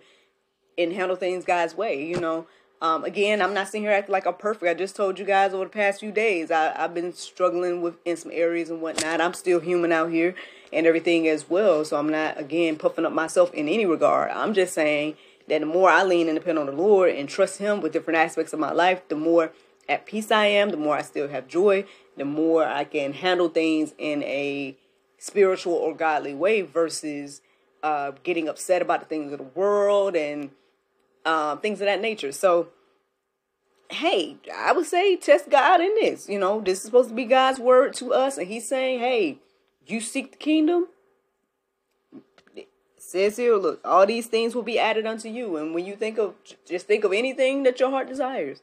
and 0.76 0.93
handle 0.93 1.16
things 1.16 1.45
god's 1.45 1.76
way 1.76 2.04
you 2.04 2.19
know 2.19 2.47
um, 2.85 3.02
again, 3.04 3.40
I'm 3.40 3.54
not 3.54 3.69
sitting 3.69 3.85
here 3.85 3.93
acting 3.93 4.12
like 4.12 4.26
I'm 4.26 4.35
perfect. 4.35 4.69
I 4.69 4.75
just 4.75 4.95
told 4.95 5.19
you 5.19 5.25
guys 5.25 5.54
over 5.54 5.64
the 5.64 5.71
past 5.71 6.00
few 6.00 6.12
days, 6.12 6.50
I, 6.50 6.75
I've 6.76 6.93
been 6.93 7.14
struggling 7.14 7.81
with 7.81 7.97
in 8.04 8.19
some 8.19 8.31
areas 8.31 8.69
and 8.69 8.83
whatnot. 8.83 9.23
I'm 9.23 9.33
still 9.33 9.59
human 9.59 9.90
out 9.90 10.11
here 10.11 10.35
and 10.71 10.87
everything 10.87 11.26
as 11.26 11.49
well. 11.49 11.87
So 11.87 11.97
I'm 11.97 12.11
not 12.11 12.38
again 12.38 12.76
puffing 12.76 13.07
up 13.07 13.12
myself 13.14 13.54
in 13.54 13.71
any 13.71 13.87
regard. 13.87 14.33
I'm 14.33 14.52
just 14.52 14.75
saying 14.75 15.16
that 15.49 15.61
the 15.61 15.66
more 15.66 15.88
I 15.88 16.02
lean 16.02 16.28
and 16.28 16.38
depend 16.38 16.59
on 16.59 16.66
the 16.66 16.73
Lord 16.73 17.14
and 17.14 17.26
trust 17.26 17.59
Him 17.59 17.81
with 17.81 17.95
different 17.95 18.19
aspects 18.19 18.52
of 18.52 18.59
my 18.59 18.73
life, 18.73 19.09
the 19.09 19.16
more 19.16 19.52
at 19.88 20.04
peace 20.04 20.31
I 20.31 20.45
am, 20.45 20.69
the 20.69 20.76
more 20.76 20.95
I 20.95 21.02
still 21.02 21.28
have 21.28 21.49
joy, 21.49 21.87
the 22.19 22.26
more 22.26 22.66
I 22.66 22.85
can 22.85 23.14
handle 23.14 23.49
things 23.49 23.95
in 23.97 24.23
a 24.25 24.76
spiritual 25.16 25.73
or 25.73 25.95
godly 25.95 26.35
way 26.35 26.61
versus 26.61 27.40
uh, 27.83 28.12
getting 28.25 28.47
upset 28.47 28.83
about 28.83 29.00
the 29.00 29.07
things 29.07 29.33
of 29.33 29.38
the 29.38 29.45
world 29.45 30.16
and 30.16 30.50
uh, 31.25 31.57
things 31.57 31.81
of 31.81 31.87
that 31.87 32.00
nature. 32.00 32.33
So, 32.33 32.69
hey, 33.90 34.37
I 34.54 34.73
would 34.73 34.87
say 34.87 35.16
test 35.16 35.50
God 35.50 35.81
in 35.81 35.95
this. 36.00 36.28
You 36.28 36.38
know, 36.38 36.61
this 36.61 36.78
is 36.78 36.85
supposed 36.85 37.09
to 37.11 37.14
be 37.14 37.25
God's 37.25 37.59
word 37.59 37.95
to 37.95 38.12
us, 38.12 38.38
and 38.38 38.49
He's 38.49 38.69
saying, 38.69 39.00
hey, 39.00 39.38
you 39.87 40.00
seek 40.00 40.33
the 40.33 40.38
kingdom. 40.38 40.88
It 42.57 42.69
says 42.99 43.37
here, 43.37 43.57
look, 43.57 43.81
all 43.85 44.07
these 44.07 44.26
things 44.26 44.54
will 44.54 44.62
be 44.62 44.78
added 44.78 45.07
unto 45.07 45.28
you. 45.28 45.57
And 45.57 45.75
when 45.75 45.85
you 45.85 45.97
think 45.97 46.19
of, 46.19 46.35
just 46.66 46.87
think 46.87 47.04
of 47.04 47.12
anything 47.12 47.62
that 47.64 47.81
your 47.81 47.90
heart 47.90 48.09
desires, 48.09 48.61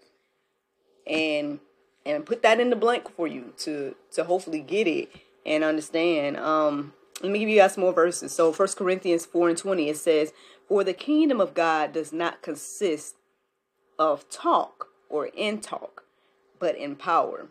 and 1.08 1.60
and 2.06 2.26
put 2.26 2.42
that 2.42 2.60
in 2.60 2.70
the 2.70 2.76
blank 2.76 3.14
for 3.16 3.28
you 3.28 3.54
to 3.60 3.96
to 4.14 4.24
hopefully 4.24 4.60
get 4.60 4.88
it 4.88 5.10
and 5.46 5.64
understand. 5.64 6.38
Um, 6.38 6.94
let 7.22 7.32
me 7.32 7.40
give 7.40 7.50
you 7.50 7.58
guys 7.58 7.78
more 7.78 7.94
verses. 7.94 8.32
So 8.32 8.52
First 8.52 8.78
Corinthians 8.78 9.26
4 9.26 9.50
and 9.50 9.58
20, 9.58 9.90
it 9.90 9.98
says, 9.98 10.34
For 10.72 10.86
the 10.86 10.94
kingdom 10.94 11.42
of 11.42 11.54
God 11.54 11.92
does 11.92 12.14
not 12.14 12.42
consist 12.42 13.16
of 14.00 14.30
talk 14.30 14.88
or 15.10 15.26
in 15.26 15.60
talk, 15.60 16.06
but 16.60 16.78
in 16.78 16.96
power. 16.96 17.48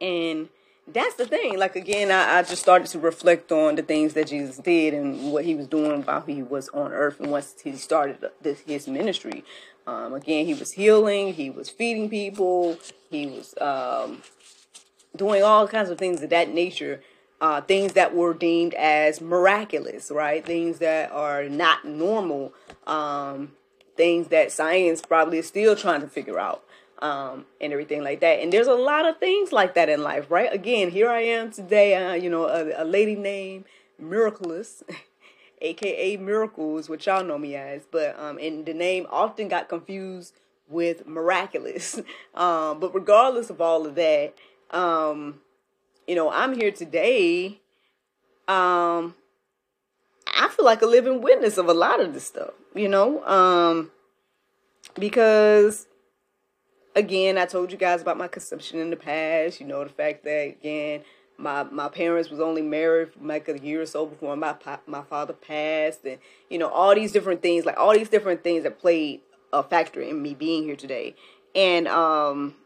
And 0.00 0.48
that's 0.86 1.16
the 1.16 1.26
thing. 1.26 1.58
Like 1.58 1.74
again, 1.74 2.12
I, 2.12 2.38
I 2.38 2.42
just 2.44 2.62
started 2.62 2.86
to 2.92 3.00
reflect 3.00 3.50
on 3.50 3.74
the 3.74 3.82
things 3.82 4.14
that 4.14 4.28
Jesus 4.28 4.58
did 4.58 4.94
and 4.94 5.32
what 5.32 5.44
he 5.44 5.56
was 5.56 5.66
doing 5.66 6.02
while 6.02 6.20
he 6.20 6.40
was 6.40 6.68
on 6.68 6.92
earth 6.92 7.18
and 7.18 7.32
once 7.32 7.56
he 7.64 7.74
started 7.74 8.24
this, 8.40 8.60
his 8.60 8.86
ministry. 8.86 9.44
Um, 9.84 10.14
again, 10.14 10.46
he 10.46 10.54
was 10.54 10.70
healing, 10.70 11.34
he 11.34 11.50
was 11.50 11.68
feeding 11.68 12.08
people, 12.08 12.78
he 13.10 13.26
was 13.26 13.56
um, 13.60 14.22
doing 15.16 15.42
all 15.42 15.66
kinds 15.66 15.90
of 15.90 15.98
things 15.98 16.22
of 16.22 16.30
that 16.30 16.48
nature. 16.48 17.00
Uh, 17.40 17.60
things 17.60 17.92
that 17.92 18.14
were 18.14 18.32
deemed 18.32 18.72
as 18.74 19.20
miraculous, 19.20 20.10
right? 20.10 20.46
Things 20.46 20.78
that 20.78 21.10
are 21.10 21.48
not 21.48 21.84
normal. 21.84 22.54
Um, 22.86 23.52
things 23.96 24.28
that 24.28 24.52
science 24.52 25.02
probably 25.02 25.38
is 25.38 25.46
still 25.46 25.76
trying 25.76 26.00
to 26.00 26.08
figure 26.08 26.38
out 26.38 26.64
um, 27.00 27.46
and 27.60 27.72
everything 27.72 28.02
like 28.02 28.20
that. 28.20 28.40
And 28.40 28.52
there's 28.52 28.66
a 28.66 28.74
lot 28.74 29.06
of 29.06 29.18
things 29.18 29.52
like 29.52 29.74
that 29.74 29.88
in 29.88 30.02
life, 30.02 30.30
right? 30.30 30.52
Again, 30.52 30.90
here 30.90 31.08
I 31.08 31.20
am 31.20 31.50
today, 31.50 31.94
uh, 31.94 32.14
you 32.14 32.30
know, 32.30 32.46
a, 32.46 32.82
a 32.82 32.84
lady 32.84 33.14
named 33.14 33.64
Miraculous, 33.98 34.82
aka 35.60 36.16
Miracles, 36.16 36.88
which 36.88 37.06
y'all 37.06 37.24
know 37.24 37.38
me 37.38 37.54
as, 37.54 37.82
but 37.90 38.18
um, 38.18 38.38
and 38.38 38.66
the 38.66 38.74
name 38.74 39.06
often 39.10 39.48
got 39.48 39.68
confused 39.68 40.34
with 40.68 41.06
Miraculous. 41.06 42.00
um, 42.34 42.80
but 42.80 42.94
regardless 42.94 43.50
of 43.50 43.60
all 43.60 43.86
of 43.86 43.94
that, 43.96 44.34
um, 44.70 45.40
you 46.06 46.14
know, 46.14 46.30
I'm 46.30 46.54
here 46.54 46.70
today. 46.70 47.60
Um, 48.48 49.14
I 50.36 50.48
feel 50.48 50.64
like 50.64 50.82
a 50.82 50.86
living 50.86 51.22
witness 51.22 51.58
of 51.58 51.68
a 51.68 51.74
lot 51.74 52.00
of 52.00 52.14
this 52.14 52.26
stuff, 52.26 52.52
you 52.74 52.88
know, 52.88 53.24
um, 53.24 53.90
because 54.98 55.86
again, 56.94 57.38
I 57.38 57.46
told 57.46 57.72
you 57.72 57.78
guys 57.78 58.02
about 58.02 58.18
my 58.18 58.28
consumption 58.28 58.78
in 58.80 58.90
the 58.90 58.96
past. 58.96 59.60
You 59.60 59.66
know, 59.66 59.82
the 59.82 59.90
fact 59.90 60.24
that 60.24 60.48
again, 60.48 61.02
my 61.36 61.64
my 61.64 61.88
parents 61.88 62.30
was 62.30 62.40
only 62.40 62.62
married 62.62 63.10
like 63.20 63.48
a 63.48 63.58
year 63.58 63.82
or 63.82 63.86
so 63.86 64.06
before 64.06 64.36
my 64.36 64.54
my 64.86 65.02
father 65.02 65.32
passed, 65.32 66.04
and 66.04 66.18
you 66.48 66.58
know 66.58 66.68
all 66.68 66.94
these 66.94 67.12
different 67.12 67.42
things, 67.42 67.64
like 67.64 67.78
all 67.78 67.92
these 67.92 68.08
different 68.08 68.44
things 68.44 68.62
that 68.64 68.78
played 68.78 69.20
a 69.52 69.62
factor 69.62 70.00
in 70.00 70.20
me 70.20 70.34
being 70.34 70.64
here 70.64 70.76
today. 70.76 71.14
And 71.54 71.86
um, 71.86 72.56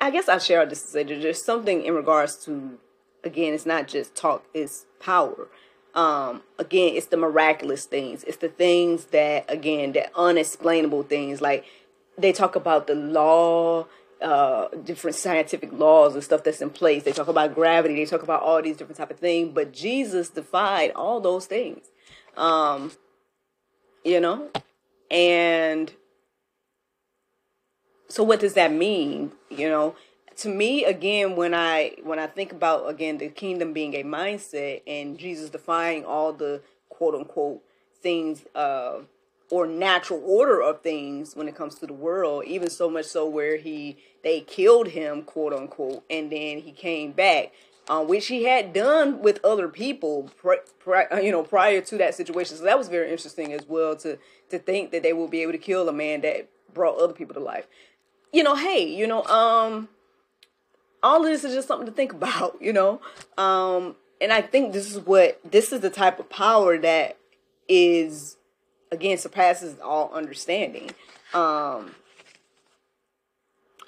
I 0.00 0.10
guess 0.10 0.28
I 0.28 0.38
share 0.38 0.64
this 0.64 0.82
to 0.82 0.88
say 0.88 1.02
that 1.04 1.20
there's 1.20 1.44
something 1.44 1.84
in 1.84 1.94
regards 1.94 2.36
to 2.46 2.78
again, 3.22 3.52
it's 3.52 3.66
not 3.66 3.86
just 3.86 4.14
talk, 4.14 4.44
it's 4.54 4.86
power. 4.98 5.48
Um 5.94 6.42
again 6.58 6.94
it's 6.94 7.08
the 7.08 7.18
miraculous 7.18 7.84
things. 7.84 8.24
It's 8.24 8.38
the 8.38 8.48
things 8.48 9.06
that 9.06 9.44
again 9.48 9.92
that 9.92 10.10
unexplainable 10.16 11.02
things. 11.02 11.40
Like 11.42 11.66
they 12.16 12.32
talk 12.32 12.56
about 12.56 12.86
the 12.86 12.94
law 12.94 13.86
uh 14.22 14.68
different 14.84 15.16
scientific 15.16 15.72
laws 15.72 16.14
and 16.14 16.24
stuff 16.24 16.44
that's 16.44 16.62
in 16.62 16.70
place. 16.70 17.02
They 17.02 17.12
talk 17.12 17.28
about 17.28 17.54
gravity. 17.54 17.94
They 17.96 18.06
talk 18.06 18.22
about 18.22 18.42
all 18.42 18.62
these 18.62 18.76
different 18.76 18.96
type 18.96 19.10
of 19.10 19.18
things. 19.18 19.50
But 19.52 19.72
jesus 19.72 20.30
defied 20.30 20.92
all 20.92 21.20
those 21.20 21.44
things. 21.44 21.86
Um 22.36 22.92
you 24.02 24.18
know? 24.20 24.48
And 25.10 25.92
so 28.08 28.22
what 28.22 28.40
does 28.40 28.54
that 28.54 28.72
mean 28.72 29.32
you 29.60 29.68
know 29.68 29.94
to 30.36 30.48
me 30.48 30.84
again 30.84 31.36
when 31.36 31.54
i 31.54 31.94
when 32.02 32.18
i 32.18 32.26
think 32.26 32.52
about 32.52 32.88
again 32.88 33.18
the 33.18 33.28
kingdom 33.28 33.72
being 33.72 33.94
a 33.94 34.02
mindset 34.02 34.82
and 34.86 35.18
jesus 35.18 35.50
defying 35.50 36.04
all 36.04 36.32
the 36.32 36.60
quote 36.88 37.14
unquote 37.14 37.62
things 38.02 38.44
uh 38.54 38.98
or 39.50 39.66
natural 39.66 40.22
order 40.24 40.62
of 40.62 40.80
things 40.80 41.34
when 41.34 41.48
it 41.48 41.54
comes 41.54 41.74
to 41.74 41.86
the 41.86 41.92
world 41.92 42.44
even 42.46 42.70
so 42.70 42.88
much 42.88 43.06
so 43.06 43.28
where 43.28 43.56
he 43.56 43.96
they 44.22 44.40
killed 44.40 44.88
him 44.88 45.22
quote 45.22 45.52
unquote 45.52 46.02
and 46.08 46.32
then 46.32 46.58
he 46.60 46.72
came 46.72 47.12
back 47.12 47.52
uh, 47.88 48.04
which 48.04 48.28
he 48.28 48.44
had 48.44 48.72
done 48.72 49.20
with 49.20 49.44
other 49.44 49.68
people 49.68 50.30
uh, 50.46 51.16
you 51.16 51.32
know 51.32 51.42
prior 51.42 51.80
to 51.80 51.98
that 51.98 52.14
situation. 52.14 52.56
So 52.56 52.62
that 52.62 52.78
was 52.78 52.88
very 52.88 53.10
interesting 53.10 53.52
as 53.52 53.66
well 53.66 53.96
to 53.96 54.16
to 54.50 54.58
think 54.60 54.92
that 54.92 55.02
they 55.02 55.12
will 55.12 55.26
be 55.26 55.42
able 55.42 55.52
to 55.52 55.58
kill 55.58 55.88
a 55.88 55.92
man 55.92 56.20
that 56.20 56.48
brought 56.72 56.98
other 56.98 57.12
people 57.12 57.34
to 57.34 57.40
life 57.40 57.66
you 58.32 58.42
know 58.42 58.54
hey 58.54 58.86
you 58.86 59.06
know 59.06 59.24
um 59.24 59.88
all 61.02 61.24
of 61.24 61.30
this 61.30 61.44
is 61.44 61.54
just 61.54 61.68
something 61.68 61.86
to 61.86 61.92
think 61.92 62.12
about, 62.20 62.56
you 62.60 62.72
know. 62.72 63.00
Um, 63.38 63.96
and 64.20 64.32
I 64.32 64.42
think 64.42 64.72
this 64.72 64.90
is 64.90 64.98
what 64.98 65.40
this 65.50 65.72
is 65.72 65.80
the 65.80 65.90
type 65.90 66.18
of 66.18 66.28
power 66.28 66.76
that 66.78 67.16
is 67.68 68.36
again 68.92 69.18
surpasses 69.18 69.78
all 69.80 70.12
understanding. 70.12 70.90
Um, 71.32 71.94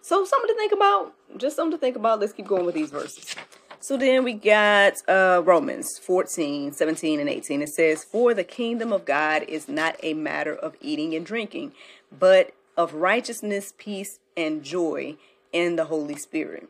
so 0.00 0.24
something 0.24 0.48
to 0.48 0.54
think 0.54 0.72
about, 0.72 1.14
just 1.36 1.56
something 1.56 1.72
to 1.72 1.78
think 1.78 1.96
about. 1.96 2.20
Let's 2.20 2.32
keep 2.32 2.46
going 2.46 2.64
with 2.64 2.74
these 2.74 2.90
verses. 2.90 3.34
So 3.80 3.96
then 3.96 4.22
we 4.22 4.34
got 4.34 5.02
uh, 5.08 5.42
Romans 5.44 5.98
14, 5.98 6.72
17, 6.72 7.18
and 7.18 7.28
18. 7.28 7.62
It 7.62 7.68
says, 7.68 8.04
For 8.04 8.32
the 8.32 8.44
kingdom 8.44 8.92
of 8.92 9.04
God 9.04 9.42
is 9.48 9.68
not 9.68 9.96
a 10.04 10.14
matter 10.14 10.54
of 10.54 10.76
eating 10.80 11.14
and 11.14 11.26
drinking, 11.26 11.72
but 12.16 12.54
of 12.76 12.94
righteousness, 12.94 13.74
peace, 13.76 14.20
and 14.36 14.62
joy 14.62 15.16
in 15.52 15.76
the 15.76 15.86
Holy 15.86 16.16
Spirit. 16.16 16.68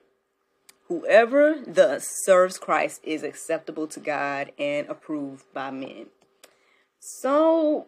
Whoever 0.88 1.56
thus 1.66 2.06
serves 2.06 2.58
Christ 2.58 3.00
is 3.02 3.22
acceptable 3.22 3.86
to 3.88 4.00
God 4.00 4.52
and 4.58 4.88
approved 4.88 5.44
by 5.54 5.70
men. 5.70 6.06
So, 6.98 7.86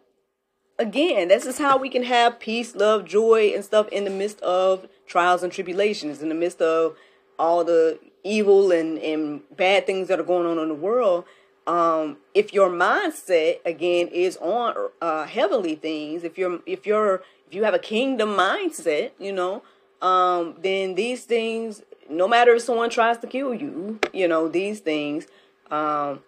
again, 0.79 1.27
this 1.27 1.45
is 1.45 1.57
how 1.57 1.77
we 1.77 1.89
can 1.89 2.03
have 2.03 2.39
peace, 2.39 2.75
love, 2.75 3.05
joy, 3.05 3.51
and 3.53 3.63
stuff 3.63 3.87
in 3.89 4.05
the 4.05 4.09
midst 4.09 4.41
of 4.41 4.87
trials 5.05 5.43
and 5.43 5.51
tribulations, 5.51 6.21
in 6.21 6.29
the 6.29 6.35
midst 6.35 6.61
of 6.61 6.95
all 7.37 7.63
the 7.63 7.99
evil 8.23 8.71
and, 8.71 8.97
and 8.97 9.41
bad 9.55 9.85
things 9.85 10.07
that 10.07 10.19
are 10.19 10.23
going 10.23 10.47
on 10.47 10.57
in 10.57 10.69
the 10.69 10.73
world. 10.73 11.25
Um, 11.67 12.17
if 12.33 12.53
your 12.53 12.69
mindset 12.69 13.59
again 13.65 14.07
is 14.09 14.37
on 14.37 14.75
uh, 15.01 15.25
heavenly 15.25 15.75
things, 15.75 16.23
if 16.23 16.37
you're 16.37 16.59
if 16.65 16.85
you're 16.85 17.23
if 17.47 17.53
you 17.53 17.63
have 17.63 17.73
a 17.73 17.79
kingdom 17.79 18.29
mindset, 18.29 19.11
you 19.19 19.31
know, 19.31 19.63
um, 20.01 20.55
then 20.61 20.95
these 20.95 21.23
things 21.23 21.81
no 22.09 22.27
matter 22.27 22.55
if 22.55 22.61
someone 22.61 22.89
tries 22.89 23.17
to 23.19 23.27
kill 23.27 23.53
you, 23.53 23.99
you 24.13 24.27
know, 24.27 24.47
these 24.47 24.79
things, 24.79 25.27
um, 25.71 26.19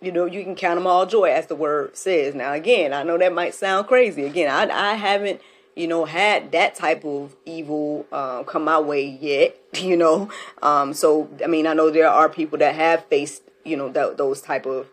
you 0.00 0.12
know, 0.12 0.26
you 0.26 0.42
can 0.42 0.54
count 0.54 0.76
them 0.76 0.86
all 0.86 1.06
joy, 1.06 1.30
as 1.30 1.46
the 1.46 1.54
word 1.54 1.96
says. 1.96 2.34
Now, 2.34 2.52
again, 2.52 2.92
I 2.92 3.02
know 3.02 3.16
that 3.18 3.32
might 3.32 3.54
sound 3.54 3.86
crazy. 3.86 4.24
Again, 4.24 4.50
I, 4.50 4.92
I 4.92 4.94
haven't, 4.94 5.40
you 5.76 5.86
know, 5.86 6.04
had 6.04 6.52
that 6.52 6.74
type 6.74 7.04
of 7.04 7.34
evil 7.46 8.06
uh, 8.12 8.42
come 8.42 8.64
my 8.64 8.80
way 8.80 9.06
yet, 9.06 9.56
you 9.80 9.96
know. 9.96 10.28
Um, 10.60 10.92
so, 10.92 11.28
I 11.42 11.46
mean, 11.46 11.66
I 11.66 11.74
know 11.74 11.90
there 11.90 12.08
are 12.08 12.28
people 12.28 12.58
that 12.58 12.74
have 12.74 13.04
faced, 13.06 13.42
you 13.64 13.76
know, 13.76 13.92
th- 13.92 14.16
those 14.16 14.40
type 14.40 14.66
of, 14.66 14.88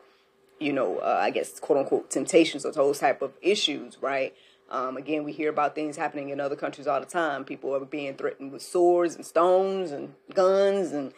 you 0.60 0.74
know, 0.74 0.98
uh, 1.00 1.20
I 1.22 1.30
guess, 1.30 1.60
quote 1.60 1.80
unquote, 1.80 2.10
temptations 2.10 2.66
or 2.66 2.72
those 2.72 3.00
type 3.00 3.22
of 3.22 3.34
issues, 3.42 3.98
right? 4.02 4.36
Um, 4.70 4.98
again, 4.98 5.24
we 5.24 5.32
hear 5.32 5.50
about 5.50 5.74
things 5.74 5.98
happening 5.98 6.30
in 6.30 6.40
other 6.40 6.56
countries 6.56 6.86
all 6.86 7.00
the 7.00 7.06
time. 7.06 7.44
People 7.44 7.74
are 7.76 7.80
being 7.80 8.16
threatened 8.16 8.52
with 8.52 8.62
swords 8.62 9.16
and 9.16 9.26
stones 9.26 9.92
and 9.92 10.14
guns 10.34 10.92
and 10.92 11.12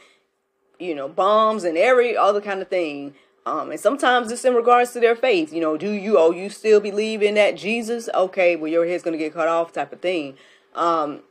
you 0.79 0.96
know 0.96 1.08
bombs 1.08 1.63
and 1.63 1.77
every 1.77 2.15
other 2.15 2.41
kind 2.41 2.62
of 2.62 2.70
thing. 2.70 3.13
Um, 3.46 3.72
and 3.72 3.79
sometimes 3.79 4.31
it's 4.31 4.46
in 4.46 4.53
regards 4.53 4.93
to 4.93 5.00
their 5.00 5.15
faith. 5.15 5.51
You 5.51 5.60
know, 5.62 5.75
do 5.75 5.91
you 5.91 6.17
oh 6.17 6.31
you 6.31 6.50
still 6.50 6.79
believe 6.79 7.22
in 7.22 7.36
that 7.36 7.58
Jesus? 7.58 8.08
Okay, 8.13 8.55
well 8.55 8.72
your 8.72 8.86
head's 8.86 9.03
gonna 9.03 9.17
get 9.17 9.34
cut 9.34 9.50
off, 9.50 9.74
type 9.74 9.91
of 9.91 10.00
thing. 10.00 10.38
Um, 10.74 11.22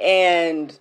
and 0.00 0.78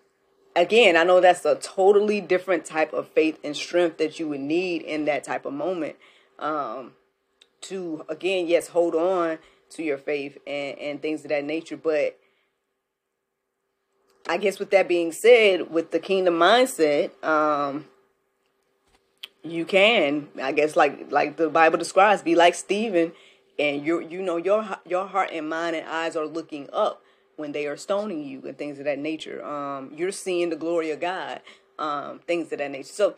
again, 0.55 0.97
I 0.97 1.03
know 1.03 1.19
that's 1.19 1.45
a 1.45 1.55
totally 1.55 2.21
different 2.21 2.65
type 2.65 2.93
of 2.93 3.07
faith 3.09 3.39
and 3.43 3.55
strength 3.55 3.97
that 3.97 4.19
you 4.19 4.27
would 4.29 4.39
need 4.39 4.81
in 4.81 5.05
that 5.05 5.23
type 5.23 5.45
of 5.45 5.53
moment. 5.53 5.95
Um, 6.39 6.93
to 7.61 8.05
again, 8.09 8.47
yes, 8.47 8.67
hold 8.67 8.95
on 8.95 9.39
to 9.71 9.83
your 9.83 9.97
faith 9.97 10.37
and, 10.45 10.77
and 10.77 11.01
things 11.01 11.23
of 11.23 11.29
that 11.29 11.43
nature. 11.43 11.77
But 11.77 12.17
I 14.27 14.37
guess 14.37 14.59
with 14.59 14.71
that 14.71 14.87
being 14.87 15.11
said, 15.11 15.71
with 15.71 15.91
the 15.91 15.99
kingdom 15.99 16.35
mindset, 16.35 17.11
um, 17.23 17.85
you 19.43 19.65
can, 19.65 20.29
I 20.41 20.51
guess, 20.51 20.75
like 20.75 21.11
like 21.11 21.37
the 21.37 21.49
Bible 21.49 21.77
describes, 21.77 22.21
be 22.21 22.35
like 22.35 22.55
Stephen, 22.55 23.13
and 23.59 23.85
you 23.85 23.99
you 23.99 24.21
know 24.21 24.37
your 24.37 24.77
your 24.87 25.07
heart 25.07 25.29
and 25.33 25.49
mind 25.49 25.75
and 25.75 25.87
eyes 25.87 26.15
are 26.15 26.25
looking 26.25 26.69
up 26.71 27.02
when 27.35 27.51
they 27.51 27.67
are 27.67 27.77
stoning 27.77 28.23
you 28.23 28.41
and 28.45 28.57
things 28.57 28.79
of 28.79 28.85
that 28.85 28.99
nature. 28.99 29.43
Um, 29.45 29.91
you're 29.95 30.11
seeing 30.11 30.49
the 30.49 30.55
glory 30.55 30.91
of 30.91 30.99
God, 30.99 31.41
um, 31.79 32.19
things 32.27 32.51
of 32.51 32.59
that 32.59 32.71
nature. 32.71 32.91
So, 32.91 33.15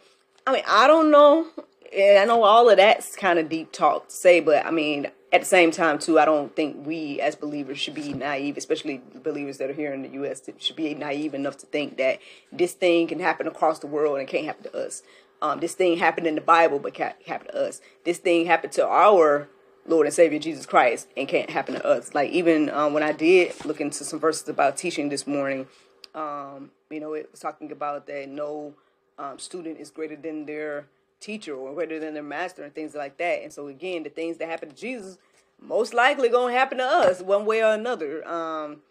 I 0.48 0.54
mean, 0.54 0.64
I 0.68 0.88
don't 0.88 1.12
know. 1.12 1.48
I 1.94 2.26
know 2.26 2.44
all 2.44 2.70
of 2.70 2.78
that's 2.78 3.16
kind 3.16 3.40
of 3.40 3.50
deep 3.50 3.72
talk 3.72 4.10
to 4.10 4.14
say, 4.14 4.40
but 4.40 4.66
I 4.66 4.72
mean, 4.72 5.08
at 5.36 5.42
the 5.42 5.48
same 5.48 5.70
time 5.70 6.00
too 6.00 6.18
i 6.18 6.24
don't 6.24 6.56
think 6.56 6.88
we 6.88 7.20
as 7.20 7.36
believers 7.36 7.78
should 7.78 7.94
be 7.94 8.14
naive 8.14 8.56
especially 8.56 9.02
believers 9.22 9.58
that 9.58 9.70
are 9.70 9.74
here 9.74 9.94
in 9.94 10.02
the 10.02 10.10
us 10.10 10.42
should 10.60 10.78
be 10.78 10.96
naive 10.96 11.34
enough 11.34 11.58
to 11.58 11.66
think 11.66 11.98
that 11.98 12.20
this 12.54 12.72
thing 12.72 13.06
can 13.06 13.20
happen 13.20 13.46
across 13.46 13.80
the 13.80 13.88
world 13.88 14.18
and 14.18 14.30
can't 14.30 14.46
happen 14.46 14.64
to 14.64 14.78
us 14.78 15.04
um, 15.42 15.60
this 15.60 15.74
thing 15.74 15.98
happened 15.98 16.26
in 16.26 16.36
the 16.36 16.42
bible 16.42 16.80
but 16.80 16.94
can't 16.94 17.22
happen 17.28 17.48
to 17.48 17.68
us 17.68 17.82
this 18.06 18.18
thing 18.18 18.46
happened 18.46 18.72
to 18.72 18.88
our 18.88 19.50
lord 19.88 20.06
and 20.08 20.14
savior 20.14 20.40
jesus 20.40 20.66
christ 20.66 21.08
and 21.18 21.28
can't 21.28 21.50
happen 21.50 21.76
to 21.76 21.86
us 21.86 22.14
like 22.16 22.32
even 22.32 22.70
um, 22.72 22.94
when 22.94 23.04
i 23.04 23.12
did 23.12 23.54
look 23.66 23.82
into 23.82 24.04
some 24.04 24.20
verses 24.20 24.50
about 24.50 24.78
teaching 24.78 25.10
this 25.10 25.28
morning 25.28 25.68
Um, 26.16 26.72
you 26.90 27.00
know, 27.02 27.14
it 27.14 27.30
was 27.32 27.42
talking 27.42 27.72
about 27.72 28.08
that 28.08 28.30
no 28.30 28.74
um, 29.20 29.38
student 29.40 29.80
is 29.80 29.90
greater 29.92 30.16
than 30.16 30.46
their 30.46 30.88
teacher 31.20 31.54
or 31.56 31.74
greater 31.74 32.00
than 32.00 32.14
their 32.14 32.24
master 32.24 32.64
and 32.64 32.74
things 32.74 32.96
like 32.96 33.18
that. 33.18 33.44
And 33.44 33.52
so 33.52 33.68
again, 33.68 34.04
the 34.04 34.10
things 34.10 34.38
that 34.38 34.48
happen 34.50 34.70
to 34.70 34.76
Jesus 34.76 35.18
most 35.62 35.94
likely 35.94 36.30
gonna 36.30 36.54
happen 36.54 36.78
to 36.80 36.86
us 36.86 37.22
one 37.22 37.46
way 37.46 37.62
or 37.64 37.74
another. 37.74 38.26
Um, 38.28 38.82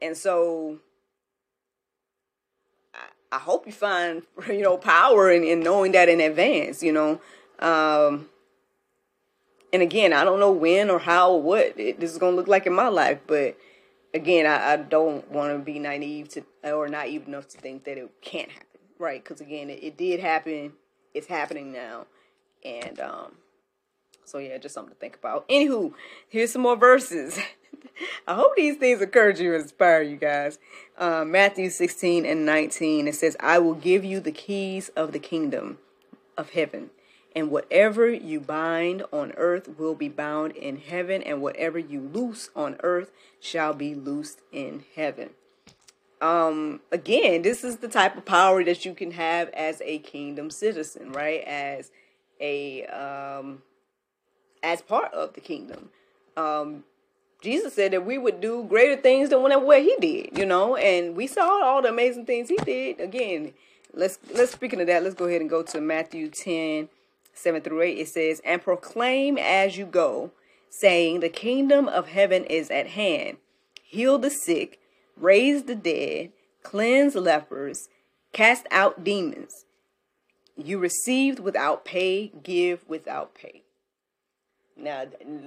and 0.00 0.16
so 0.16 0.78
I, 2.94 3.36
I 3.36 3.38
hope 3.38 3.66
you 3.66 3.72
find 3.72 4.22
you 4.48 4.62
know 4.62 4.76
power 4.78 5.30
in, 5.30 5.44
in 5.44 5.60
knowing 5.60 5.92
that 5.92 6.08
in 6.08 6.20
advance. 6.20 6.82
You 6.82 6.92
know. 6.92 7.20
Um, 7.60 8.28
and 9.74 9.82
again, 9.82 10.12
I 10.12 10.22
don't 10.22 10.38
know 10.38 10.52
when 10.52 10.88
or 10.88 11.00
how 11.00 11.32
or 11.32 11.42
what 11.42 11.78
it, 11.78 11.98
this 11.98 12.12
is 12.12 12.18
gonna 12.18 12.36
look 12.36 12.46
like 12.46 12.64
in 12.64 12.72
my 12.72 12.86
life, 12.86 13.18
but 13.26 13.58
again, 14.14 14.46
I, 14.46 14.74
I 14.74 14.76
don't 14.76 15.28
want 15.32 15.52
to 15.52 15.58
be 15.58 15.80
naive 15.80 16.28
to 16.30 16.44
or 16.62 16.86
naive 16.86 17.26
enough 17.26 17.48
to 17.48 17.58
think 17.58 17.82
that 17.84 17.98
it 17.98 18.08
can't 18.22 18.50
happen, 18.50 18.78
right? 19.00 19.22
Because 19.22 19.40
again, 19.40 19.70
it, 19.70 19.82
it, 19.82 19.96
did 19.96 20.20
happen. 20.20 20.74
It's 21.12 21.26
happening 21.26 21.72
now, 21.72 22.06
and 22.64 23.00
um, 23.00 23.32
so 24.24 24.38
yeah, 24.38 24.56
just 24.58 24.76
something 24.76 24.94
to 24.94 25.00
think 25.00 25.16
about. 25.16 25.48
Anywho, 25.48 25.92
here's 26.28 26.52
some 26.52 26.62
more 26.62 26.76
verses. 26.76 27.36
I 28.28 28.34
hope 28.34 28.54
these 28.54 28.76
things 28.76 29.02
encourage 29.02 29.40
you 29.40 29.54
and 29.54 29.62
inspire 29.62 30.02
you 30.02 30.16
guys. 30.16 30.60
Uh, 30.96 31.24
Matthew 31.24 31.68
16 31.68 32.24
and 32.24 32.46
19, 32.46 33.08
it 33.08 33.14
says, 33.16 33.36
I 33.40 33.58
will 33.58 33.74
give 33.74 34.04
you 34.04 34.20
the 34.20 34.32
keys 34.32 34.88
of 34.90 35.12
the 35.12 35.18
kingdom 35.18 35.78
of 36.38 36.50
heaven. 36.50 36.90
And 37.34 37.50
whatever 37.50 38.08
you 38.08 38.38
bind 38.38 39.02
on 39.12 39.32
earth 39.32 39.68
will 39.76 39.94
be 39.94 40.08
bound 40.08 40.52
in 40.52 40.76
heaven, 40.76 41.22
and 41.22 41.42
whatever 41.42 41.78
you 41.78 42.00
loose 42.00 42.48
on 42.54 42.76
earth 42.82 43.10
shall 43.40 43.74
be 43.74 43.94
loosed 43.94 44.40
in 44.52 44.84
heaven. 44.94 45.30
Um, 46.20 46.80
again, 46.92 47.42
this 47.42 47.64
is 47.64 47.78
the 47.78 47.88
type 47.88 48.16
of 48.16 48.24
power 48.24 48.62
that 48.64 48.84
you 48.84 48.94
can 48.94 49.10
have 49.10 49.48
as 49.50 49.82
a 49.84 49.98
kingdom 49.98 50.48
citizen, 50.48 51.12
right? 51.12 51.42
As 51.42 51.90
a 52.40 52.86
um, 52.86 53.62
as 54.62 54.80
part 54.80 55.12
of 55.12 55.34
the 55.34 55.40
kingdom. 55.40 55.90
Um, 56.36 56.84
Jesus 57.42 57.74
said 57.74 57.92
that 57.92 58.06
we 58.06 58.16
would 58.16 58.40
do 58.40 58.64
greater 58.68 59.00
things 59.00 59.28
than 59.28 59.42
what 59.42 59.82
he 59.82 59.94
did, 60.00 60.38
you 60.38 60.46
know, 60.46 60.76
and 60.76 61.14
we 61.14 61.26
saw 61.26 61.62
all 61.62 61.82
the 61.82 61.90
amazing 61.90 62.24
things 62.24 62.48
he 62.48 62.56
did. 62.56 63.00
Again, 63.00 63.52
let's 63.92 64.18
let's 64.32 64.52
speaking 64.52 64.80
of 64.80 64.86
that, 64.86 65.02
let's 65.02 65.14
go 65.14 65.26
ahead 65.26 65.42
and 65.42 65.50
go 65.50 65.62
to 65.62 65.80
Matthew 65.80 66.30
10 66.30 66.88
7 67.34 67.62
through 67.62 67.82
8, 67.82 67.98
it 67.98 68.08
says, 68.08 68.40
And 68.44 68.62
proclaim 68.62 69.38
as 69.38 69.76
you 69.76 69.86
go, 69.86 70.30
saying, 70.70 71.20
The 71.20 71.28
kingdom 71.28 71.88
of 71.88 72.08
heaven 72.08 72.44
is 72.44 72.70
at 72.70 72.88
hand. 72.88 73.38
Heal 73.82 74.18
the 74.18 74.30
sick, 74.30 74.80
raise 75.16 75.64
the 75.64 75.74
dead, 75.74 76.32
cleanse 76.62 77.14
lepers, 77.14 77.88
cast 78.32 78.66
out 78.70 79.04
demons. 79.04 79.64
You 80.56 80.78
received 80.78 81.40
without 81.40 81.84
pay, 81.84 82.32
give 82.42 82.88
without 82.88 83.34
pay. 83.34 83.62
Now, 84.76 85.04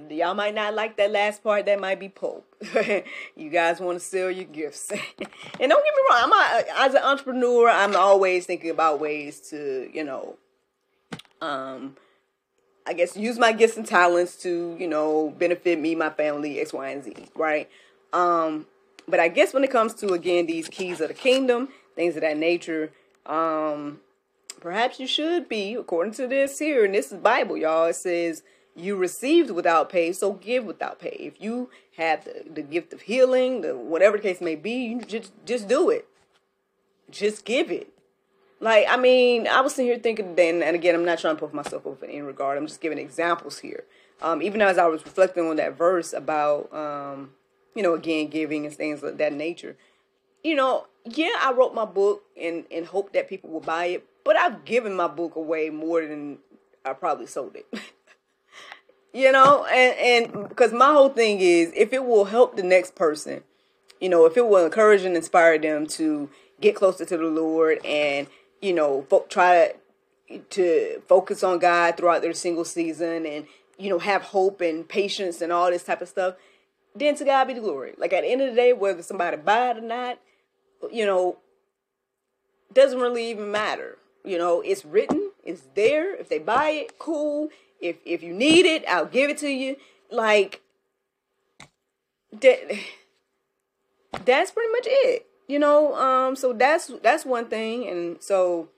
y'all 0.08 0.34
might 0.34 0.54
not 0.54 0.74
like 0.74 0.96
that 0.96 1.10
last 1.10 1.42
part. 1.42 1.66
That 1.66 1.80
might 1.80 2.00
be 2.00 2.08
Pope. 2.08 2.46
you 3.36 3.50
guys 3.50 3.78
want 3.78 3.98
to 3.98 4.04
sell 4.04 4.30
your 4.30 4.46
gifts. 4.46 4.90
and 4.90 4.98
don't 5.18 5.20
get 5.60 5.70
me 5.70 6.02
wrong, 6.10 6.20
I'm 6.22 6.32
a, 6.32 6.64
as 6.86 6.94
an 6.94 7.02
entrepreneur, 7.02 7.68
I'm 7.68 7.94
always 7.94 8.46
thinking 8.46 8.70
about 8.70 9.00
ways 9.00 9.40
to, 9.50 9.90
you 9.92 10.02
know, 10.02 10.36
um, 11.40 11.96
I 12.86 12.94
guess 12.94 13.16
use 13.16 13.38
my 13.38 13.52
gifts 13.52 13.76
and 13.76 13.86
talents 13.86 14.36
to, 14.42 14.76
you 14.78 14.88
know, 14.88 15.34
benefit 15.38 15.78
me, 15.78 15.94
my 15.94 16.10
family, 16.10 16.60
X, 16.60 16.72
Y, 16.72 16.88
and 16.88 17.04
Z, 17.04 17.14
right? 17.34 17.68
Um, 18.12 18.66
but 19.06 19.20
I 19.20 19.28
guess 19.28 19.52
when 19.52 19.64
it 19.64 19.70
comes 19.70 19.94
to 19.94 20.14
again 20.14 20.46
these 20.46 20.68
keys 20.68 21.00
of 21.00 21.08
the 21.08 21.14
kingdom, 21.14 21.68
things 21.94 22.16
of 22.16 22.22
that 22.22 22.36
nature, 22.36 22.90
um, 23.26 24.00
perhaps 24.60 24.98
you 24.98 25.06
should 25.06 25.48
be, 25.48 25.74
according 25.74 26.14
to 26.14 26.26
this 26.26 26.58
here, 26.58 26.84
and 26.84 26.94
this 26.94 27.12
is 27.12 27.18
Bible, 27.18 27.56
y'all. 27.56 27.86
It 27.86 27.96
says 27.96 28.42
you 28.74 28.96
received 28.96 29.50
without 29.50 29.90
pay, 29.90 30.12
so 30.12 30.32
give 30.32 30.64
without 30.64 30.98
pay. 30.98 31.16
If 31.20 31.40
you 31.40 31.70
have 31.96 32.24
the, 32.24 32.44
the 32.50 32.62
gift 32.62 32.92
of 32.92 33.02
healing, 33.02 33.60
the 33.60 33.76
whatever 33.76 34.16
the 34.16 34.22
case 34.22 34.40
may 34.40 34.56
be, 34.56 34.86
you 34.86 35.02
just 35.02 35.32
just 35.44 35.68
do 35.68 35.90
it. 35.90 36.06
Just 37.10 37.44
give 37.44 37.70
it. 37.70 37.92
Like, 38.60 38.86
I 38.88 38.96
mean, 38.96 39.46
I 39.46 39.60
was 39.60 39.74
sitting 39.74 39.90
here 39.90 39.98
thinking 39.98 40.34
then, 40.34 40.62
and 40.62 40.74
again, 40.74 40.94
I'm 40.94 41.04
not 41.04 41.18
trying 41.18 41.36
to 41.36 41.40
put 41.40 41.54
myself 41.54 41.86
up 41.86 42.02
in 42.02 42.10
any 42.10 42.22
regard. 42.22 42.58
I'm 42.58 42.66
just 42.66 42.80
giving 42.80 42.98
examples 42.98 43.60
here. 43.60 43.84
Um, 44.20 44.42
even 44.42 44.60
as 44.60 44.78
I 44.78 44.86
was 44.86 45.04
reflecting 45.04 45.48
on 45.48 45.56
that 45.56 45.76
verse 45.76 46.12
about, 46.12 46.72
um, 46.74 47.30
you 47.76 47.82
know, 47.82 47.94
again, 47.94 48.28
giving 48.28 48.66
and 48.66 48.74
things 48.74 49.02
of 49.02 49.18
that 49.18 49.32
nature. 49.32 49.76
You 50.42 50.56
know, 50.56 50.86
yeah, 51.04 51.36
I 51.40 51.52
wrote 51.52 51.74
my 51.74 51.84
book 51.84 52.24
and 52.40 52.64
and 52.70 52.86
hope 52.86 53.12
that 53.12 53.28
people 53.28 53.50
will 53.50 53.60
buy 53.60 53.86
it, 53.86 54.06
but 54.24 54.36
I've 54.36 54.64
given 54.64 54.94
my 54.94 55.06
book 55.06 55.36
away 55.36 55.70
more 55.70 56.04
than 56.04 56.38
I 56.84 56.92
probably 56.94 57.26
sold 57.26 57.56
it. 57.56 57.66
you 59.12 59.30
know, 59.30 59.64
and 59.66 60.32
and 60.34 60.48
because 60.48 60.72
my 60.72 60.92
whole 60.92 61.08
thing 61.08 61.40
is, 61.40 61.72
if 61.76 61.92
it 61.92 62.04
will 62.04 62.24
help 62.24 62.56
the 62.56 62.62
next 62.62 62.94
person, 62.94 63.42
you 64.00 64.08
know, 64.08 64.26
if 64.26 64.36
it 64.36 64.46
will 64.48 64.64
encourage 64.64 65.02
and 65.02 65.16
inspire 65.16 65.58
them 65.58 65.86
to 65.86 66.28
get 66.60 66.74
closer 66.74 67.04
to 67.04 67.16
the 67.16 67.24
Lord 67.24 67.84
and 67.84 68.26
you 68.60 68.72
know, 68.72 69.02
fo- 69.08 69.26
try 69.28 69.74
to 70.50 71.00
focus 71.08 71.42
on 71.42 71.58
God 71.58 71.96
throughout 71.96 72.22
their 72.22 72.34
single 72.34 72.64
season 72.64 73.24
and, 73.26 73.46
you 73.78 73.88
know, 73.88 73.98
have 73.98 74.22
hope 74.22 74.60
and 74.60 74.88
patience 74.88 75.40
and 75.40 75.52
all 75.52 75.70
this 75.70 75.84
type 75.84 76.02
of 76.02 76.08
stuff, 76.08 76.34
then 76.94 77.14
to 77.16 77.24
God 77.24 77.46
be 77.46 77.54
the 77.54 77.60
glory. 77.60 77.94
Like 77.96 78.12
at 78.12 78.22
the 78.22 78.28
end 78.28 78.42
of 78.42 78.50
the 78.50 78.56
day, 78.56 78.72
whether 78.72 79.02
somebody 79.02 79.36
buy 79.36 79.70
it 79.70 79.78
or 79.78 79.82
not, 79.82 80.18
you 80.92 81.06
know, 81.06 81.38
doesn't 82.72 83.00
really 83.00 83.30
even 83.30 83.50
matter. 83.50 83.98
You 84.24 84.38
know, 84.38 84.60
it's 84.60 84.84
written, 84.84 85.30
it's 85.44 85.62
there. 85.74 86.14
If 86.14 86.28
they 86.28 86.38
buy 86.38 86.70
it, 86.70 86.98
cool. 86.98 87.48
If 87.80 87.96
if 88.04 88.22
you 88.22 88.34
need 88.34 88.66
it, 88.66 88.84
I'll 88.88 89.06
give 89.06 89.30
it 89.30 89.38
to 89.38 89.48
you. 89.48 89.76
Like 90.10 90.60
that 92.32 92.58
that's 94.24 94.50
pretty 94.50 94.72
much 94.72 94.86
it 94.86 95.27
you 95.48 95.58
know 95.58 95.94
um 95.96 96.36
so 96.36 96.52
that's 96.52 96.92
that's 97.02 97.24
one 97.26 97.46
thing. 97.46 97.88
And 97.88 98.22
so 98.22 98.68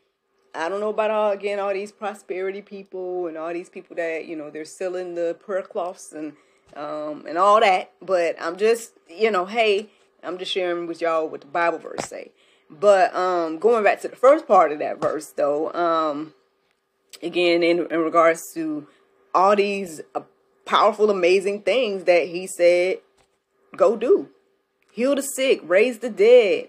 i 0.55 0.69
don't 0.69 0.81
know 0.81 0.89
about 0.89 1.11
all 1.11 1.31
again 1.31 1.61
all 1.61 1.73
these 1.73 1.93
prosperity 1.93 2.61
people 2.63 3.29
and 3.29 3.37
all 3.37 3.53
these 3.53 3.69
people 3.69 3.95
that 3.95 4.25
you 4.25 4.35
know 4.35 4.51
they're 4.51 4.65
selling 4.65 5.15
the 5.15 5.37
prayer 5.39 5.63
cloths 5.63 6.13
and 6.13 6.33
um 6.77 7.27
and 7.29 7.37
all 7.37 7.61
that. 7.61 7.93
But 8.01 8.37
i'm 8.41 8.57
just 8.57 8.93
you 9.09 9.31
know 9.31 9.45
hey 9.45 9.91
i'm 10.23 10.39
just 10.39 10.53
sharing 10.53 10.87
with 10.87 11.01
y'all 11.01 11.29
what 11.29 11.43
the 11.43 11.47
bible 11.47 11.79
verse 11.79 12.09
say. 12.09 12.33
But 12.71 13.15
um 13.15 13.59
going 13.59 13.85
back 13.85 14.01
to 14.03 14.09
the 14.09 14.17
first 14.17 14.47
part 14.47 14.73
of 14.73 14.79
that 14.79 15.01
verse 15.01 15.27
though 15.29 15.73
um 15.73 16.35
again 17.23 17.63
in, 17.63 17.87
in 17.91 18.01
regards 18.01 18.53
to 18.55 18.87
all 19.35 19.55
these 19.55 20.01
uh, 20.15 20.23
powerful 20.65 21.11
amazing 21.11 21.63
things 21.63 22.05
that 22.05 22.29
he 22.29 22.47
said 22.47 22.99
go 23.77 23.97
do 23.97 24.29
heal 24.93 25.15
the 25.15 25.23
sick, 25.23 25.61
raise 25.65 25.99
the 25.99 26.11
dead, 26.11 26.69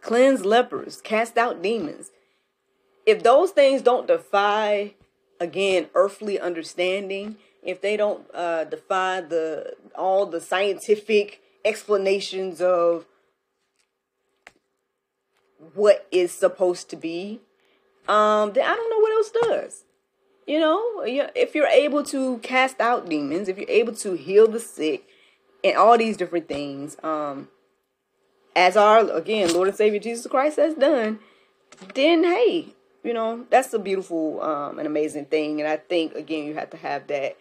cleanse 0.00 0.44
lepers, 0.44 1.00
cast 1.00 1.36
out 1.36 1.62
demons. 1.62 2.10
If 3.06 3.22
those 3.22 3.50
things 3.50 3.82
don't 3.82 4.06
defy, 4.06 4.94
again, 5.40 5.88
earthly 5.94 6.38
understanding, 6.38 7.36
if 7.62 7.80
they 7.80 7.96
don't 7.96 8.26
uh, 8.34 8.64
defy 8.64 9.20
the 9.20 9.74
all 9.94 10.26
the 10.26 10.40
scientific 10.40 11.42
explanations 11.64 12.60
of 12.60 13.06
what 15.74 16.06
is 16.10 16.32
supposed 16.32 16.88
to 16.90 16.96
be, 16.96 17.40
um, 18.08 18.52
then 18.52 18.64
I 18.64 18.74
don't 18.74 18.90
know 18.90 18.98
what 18.98 19.12
else 19.12 19.30
does. 19.30 19.84
You 20.46 20.58
know, 20.58 21.02
if 21.04 21.54
you're 21.54 21.66
able 21.66 22.02
to 22.04 22.38
cast 22.38 22.80
out 22.80 23.08
demons, 23.08 23.48
if 23.48 23.58
you're 23.58 23.70
able 23.70 23.94
to 23.96 24.14
heal 24.14 24.48
the 24.48 24.58
sick, 24.58 25.06
and 25.62 25.76
all 25.76 25.96
these 25.98 26.16
different 26.16 26.48
things. 26.48 26.96
Um, 27.02 27.48
as 28.56 28.76
our 28.76 29.08
again 29.10 29.52
Lord 29.52 29.68
and 29.68 29.76
Savior 29.76 30.00
Jesus 30.00 30.26
Christ 30.26 30.56
has 30.56 30.74
done, 30.74 31.20
then 31.94 32.24
hey, 32.24 32.74
you 33.04 33.14
know 33.14 33.46
that's 33.50 33.72
a 33.72 33.78
beautiful 33.78 34.42
um, 34.42 34.78
and 34.78 34.86
amazing 34.86 35.26
thing. 35.26 35.60
And 35.60 35.68
I 35.68 35.76
think 35.76 36.14
again 36.14 36.46
you 36.46 36.54
have 36.54 36.70
to 36.70 36.76
have 36.76 37.06
that, 37.08 37.36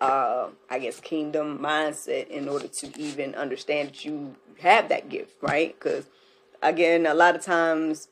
uh, 0.00 0.48
I 0.68 0.78
guess, 0.78 1.00
kingdom 1.00 1.58
mindset 1.58 2.28
in 2.28 2.48
order 2.48 2.68
to 2.68 3.00
even 3.00 3.34
understand 3.34 3.90
that 3.90 4.04
you 4.04 4.36
have 4.60 4.88
that 4.88 5.08
gift, 5.08 5.36
right? 5.42 5.74
Because 5.78 6.06
again, 6.62 7.06
a 7.06 7.14
lot 7.14 7.34
of 7.34 7.42
times 7.42 8.08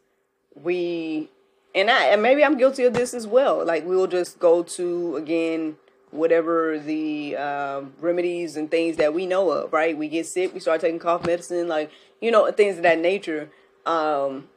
we 0.54 1.30
and 1.74 1.90
I 1.90 2.06
and 2.06 2.22
maybe 2.22 2.44
I'm 2.44 2.58
guilty 2.58 2.84
of 2.84 2.94
this 2.94 3.14
as 3.14 3.26
well. 3.26 3.64
Like 3.64 3.86
we'll 3.86 4.06
just 4.06 4.38
go 4.38 4.62
to 4.62 5.16
again 5.16 5.76
whatever 6.10 6.78
the 6.78 7.36
uh, 7.36 7.82
remedies 8.00 8.56
and 8.56 8.70
things 8.70 8.96
that 8.96 9.14
we 9.14 9.26
know 9.26 9.50
of, 9.50 9.72
right? 9.72 9.96
We 9.96 10.08
get 10.08 10.26
sick, 10.26 10.54
we 10.54 10.60
start 10.60 10.80
taking 10.80 10.98
cough 10.98 11.26
medicine, 11.26 11.68
like, 11.68 11.90
you 12.20 12.30
know, 12.30 12.50
things 12.52 12.76
of 12.76 12.82
that 12.82 12.98
nature. 12.98 13.50
Um, 13.86 14.48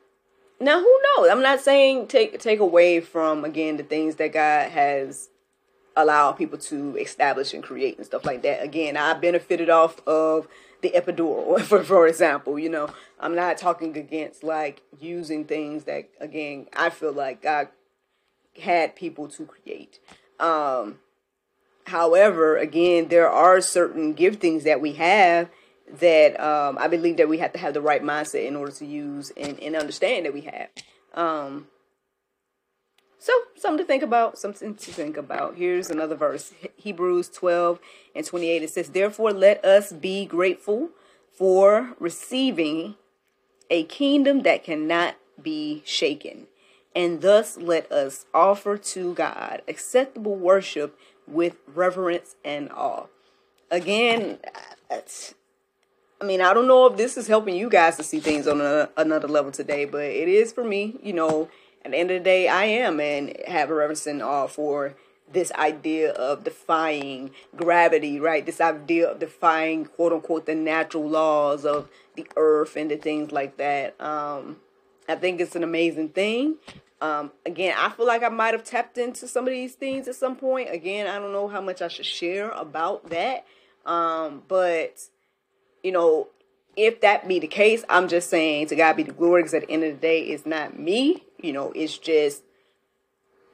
now, 0.59 0.79
who 0.79 1.01
knows? 1.17 1.29
I'm 1.31 1.41
not 1.41 1.59
saying 1.59 2.07
take 2.07 2.39
take 2.39 2.59
away 2.59 3.01
from 3.01 3.43
again 3.43 3.77
the 3.77 3.83
things 3.83 4.15
that 4.17 4.31
God 4.31 4.69
has 4.69 5.29
allowed 5.95 6.33
people 6.33 6.57
to 6.57 6.95
establish 6.97 7.53
and 7.53 7.63
create 7.63 7.97
and 7.97 8.05
stuff 8.05 8.25
like 8.25 8.43
that. 8.43 8.63
Again, 8.63 8.95
I 8.95 9.13
benefited 9.15 9.69
off 9.69 10.05
of 10.07 10.47
the 10.81 10.91
epidural, 10.91 11.59
for 11.63 11.83
for 11.83 12.07
example. 12.07 12.59
You 12.59 12.69
know, 12.69 12.89
I'm 13.19 13.35
not 13.35 13.57
talking 13.57 13.97
against 13.97 14.43
like 14.43 14.81
using 14.99 15.45
things 15.45 15.85
that 15.85 16.09
again 16.19 16.67
I 16.75 16.91
feel 16.91 17.11
like 17.11 17.41
God 17.41 17.69
had 18.61 18.95
people 18.95 19.27
to 19.29 19.45
create. 19.45 19.99
Um, 20.39 20.99
however, 21.91 22.57
again, 22.57 23.09
there 23.09 23.29
are 23.29 23.59
certain 23.61 24.15
giftings 24.15 24.63
that 24.63 24.79
we 24.81 24.93
have 24.93 25.49
that 25.99 26.39
um, 26.39 26.77
I 26.79 26.87
believe 26.87 27.17
that 27.17 27.27
we 27.27 27.37
have 27.39 27.51
to 27.53 27.59
have 27.59 27.73
the 27.73 27.81
right 27.81 28.01
mindset 28.01 28.47
in 28.47 28.55
order 28.55 28.71
to 28.71 28.85
use 28.85 29.31
and, 29.35 29.59
and 29.59 29.75
understand 29.75 30.25
that 30.25 30.33
we 30.33 30.41
have. 30.41 30.69
Um, 31.13 31.67
so, 33.19 33.33
something 33.55 33.79
to 33.79 33.85
think 33.85 34.01
about, 34.01 34.37
something 34.39 34.73
to 34.73 34.91
think 34.91 35.17
about. 35.17 35.55
Here's 35.55 35.89
another 35.89 36.15
verse 36.15 36.53
Hebrews 36.77 37.29
12 37.29 37.79
and 38.15 38.25
28. 38.25 38.63
It 38.63 38.69
says, 38.69 38.89
Therefore, 38.89 39.31
let 39.33 39.63
us 39.63 39.91
be 39.91 40.25
grateful 40.25 40.89
for 41.37 41.93
receiving 41.99 42.95
a 43.69 43.83
kingdom 43.83 44.43
that 44.43 44.63
cannot 44.63 45.17
be 45.41 45.83
shaken. 45.85 46.47
And 46.95 47.21
thus 47.21 47.57
let 47.57 47.91
us 47.91 48.25
offer 48.33 48.77
to 48.77 49.13
God 49.13 49.61
acceptable 49.67 50.35
worship 50.35 50.97
with 51.31 51.57
reverence 51.73 52.35
and 52.43 52.69
awe. 52.71 53.05
Again, 53.69 54.37
I 54.89 56.25
mean, 56.25 56.41
I 56.41 56.53
don't 56.53 56.67
know 56.67 56.85
if 56.87 56.97
this 56.97 57.17
is 57.17 57.27
helping 57.27 57.55
you 57.55 57.69
guys 57.69 57.97
to 57.97 58.03
see 58.03 58.19
things 58.19 58.47
on 58.47 58.61
a, 58.61 58.89
another 58.97 59.27
level 59.27 59.51
today, 59.51 59.85
but 59.85 60.03
it 60.03 60.27
is 60.27 60.51
for 60.51 60.63
me. 60.63 60.99
You 61.01 61.13
know, 61.13 61.49
at 61.83 61.91
the 61.91 61.97
end 61.97 62.11
of 62.11 62.19
the 62.19 62.23
day, 62.23 62.47
I 62.47 62.65
am 62.65 62.99
and 62.99 63.35
have 63.47 63.69
a 63.71 63.73
reverence 63.73 64.05
and 64.05 64.21
awe 64.21 64.47
for 64.47 64.95
this 65.33 65.51
idea 65.53 66.11
of 66.11 66.43
defying 66.43 67.31
gravity, 67.55 68.19
right? 68.19 68.45
This 68.45 68.61
idea 68.61 69.09
of 69.09 69.19
defying 69.19 69.85
quote 69.85 70.13
unquote 70.13 70.45
the 70.45 70.55
natural 70.55 71.07
laws 71.07 71.65
of 71.65 71.89
the 72.15 72.27
earth 72.35 72.75
and 72.75 72.91
the 72.91 72.97
things 72.97 73.31
like 73.31 73.57
that. 73.57 73.99
Um, 74.01 74.57
I 75.07 75.15
think 75.15 75.41
it's 75.41 75.55
an 75.55 75.63
amazing 75.63 76.09
thing. 76.09 76.57
Um, 77.01 77.31
again, 77.47 77.75
I 77.77 77.89
feel 77.89 78.05
like 78.05 78.21
I 78.21 78.29
might 78.29 78.53
have 78.53 78.63
tapped 78.63 78.97
into 78.99 79.27
some 79.27 79.45
of 79.45 79.51
these 79.51 79.73
things 79.73 80.07
at 80.07 80.15
some 80.15 80.35
point. 80.35 80.69
Again, 80.71 81.07
I 81.07 81.17
don't 81.17 81.31
know 81.33 81.47
how 81.47 81.59
much 81.59 81.81
I 81.81 81.87
should 81.87 82.05
share 82.05 82.49
about 82.51 83.09
that. 83.09 83.45
Um, 83.85 84.43
but 84.47 85.01
you 85.83 85.91
know, 85.91 86.27
if 86.77 87.01
that 87.01 87.27
be 87.27 87.39
the 87.39 87.47
case, 87.47 87.83
I'm 87.89 88.07
just 88.07 88.29
saying 88.29 88.67
to 88.67 88.75
God 88.75 88.95
be 88.95 89.03
the 89.03 89.11
glory 89.11 89.41
because 89.41 89.55
at 89.55 89.63
the 89.63 89.71
end 89.71 89.83
of 89.83 89.95
the 89.95 89.99
day, 89.99 90.21
it's 90.21 90.45
not 90.45 90.77
me. 90.77 91.23
You 91.41 91.53
know, 91.53 91.71
it's 91.75 91.97
just 91.97 92.43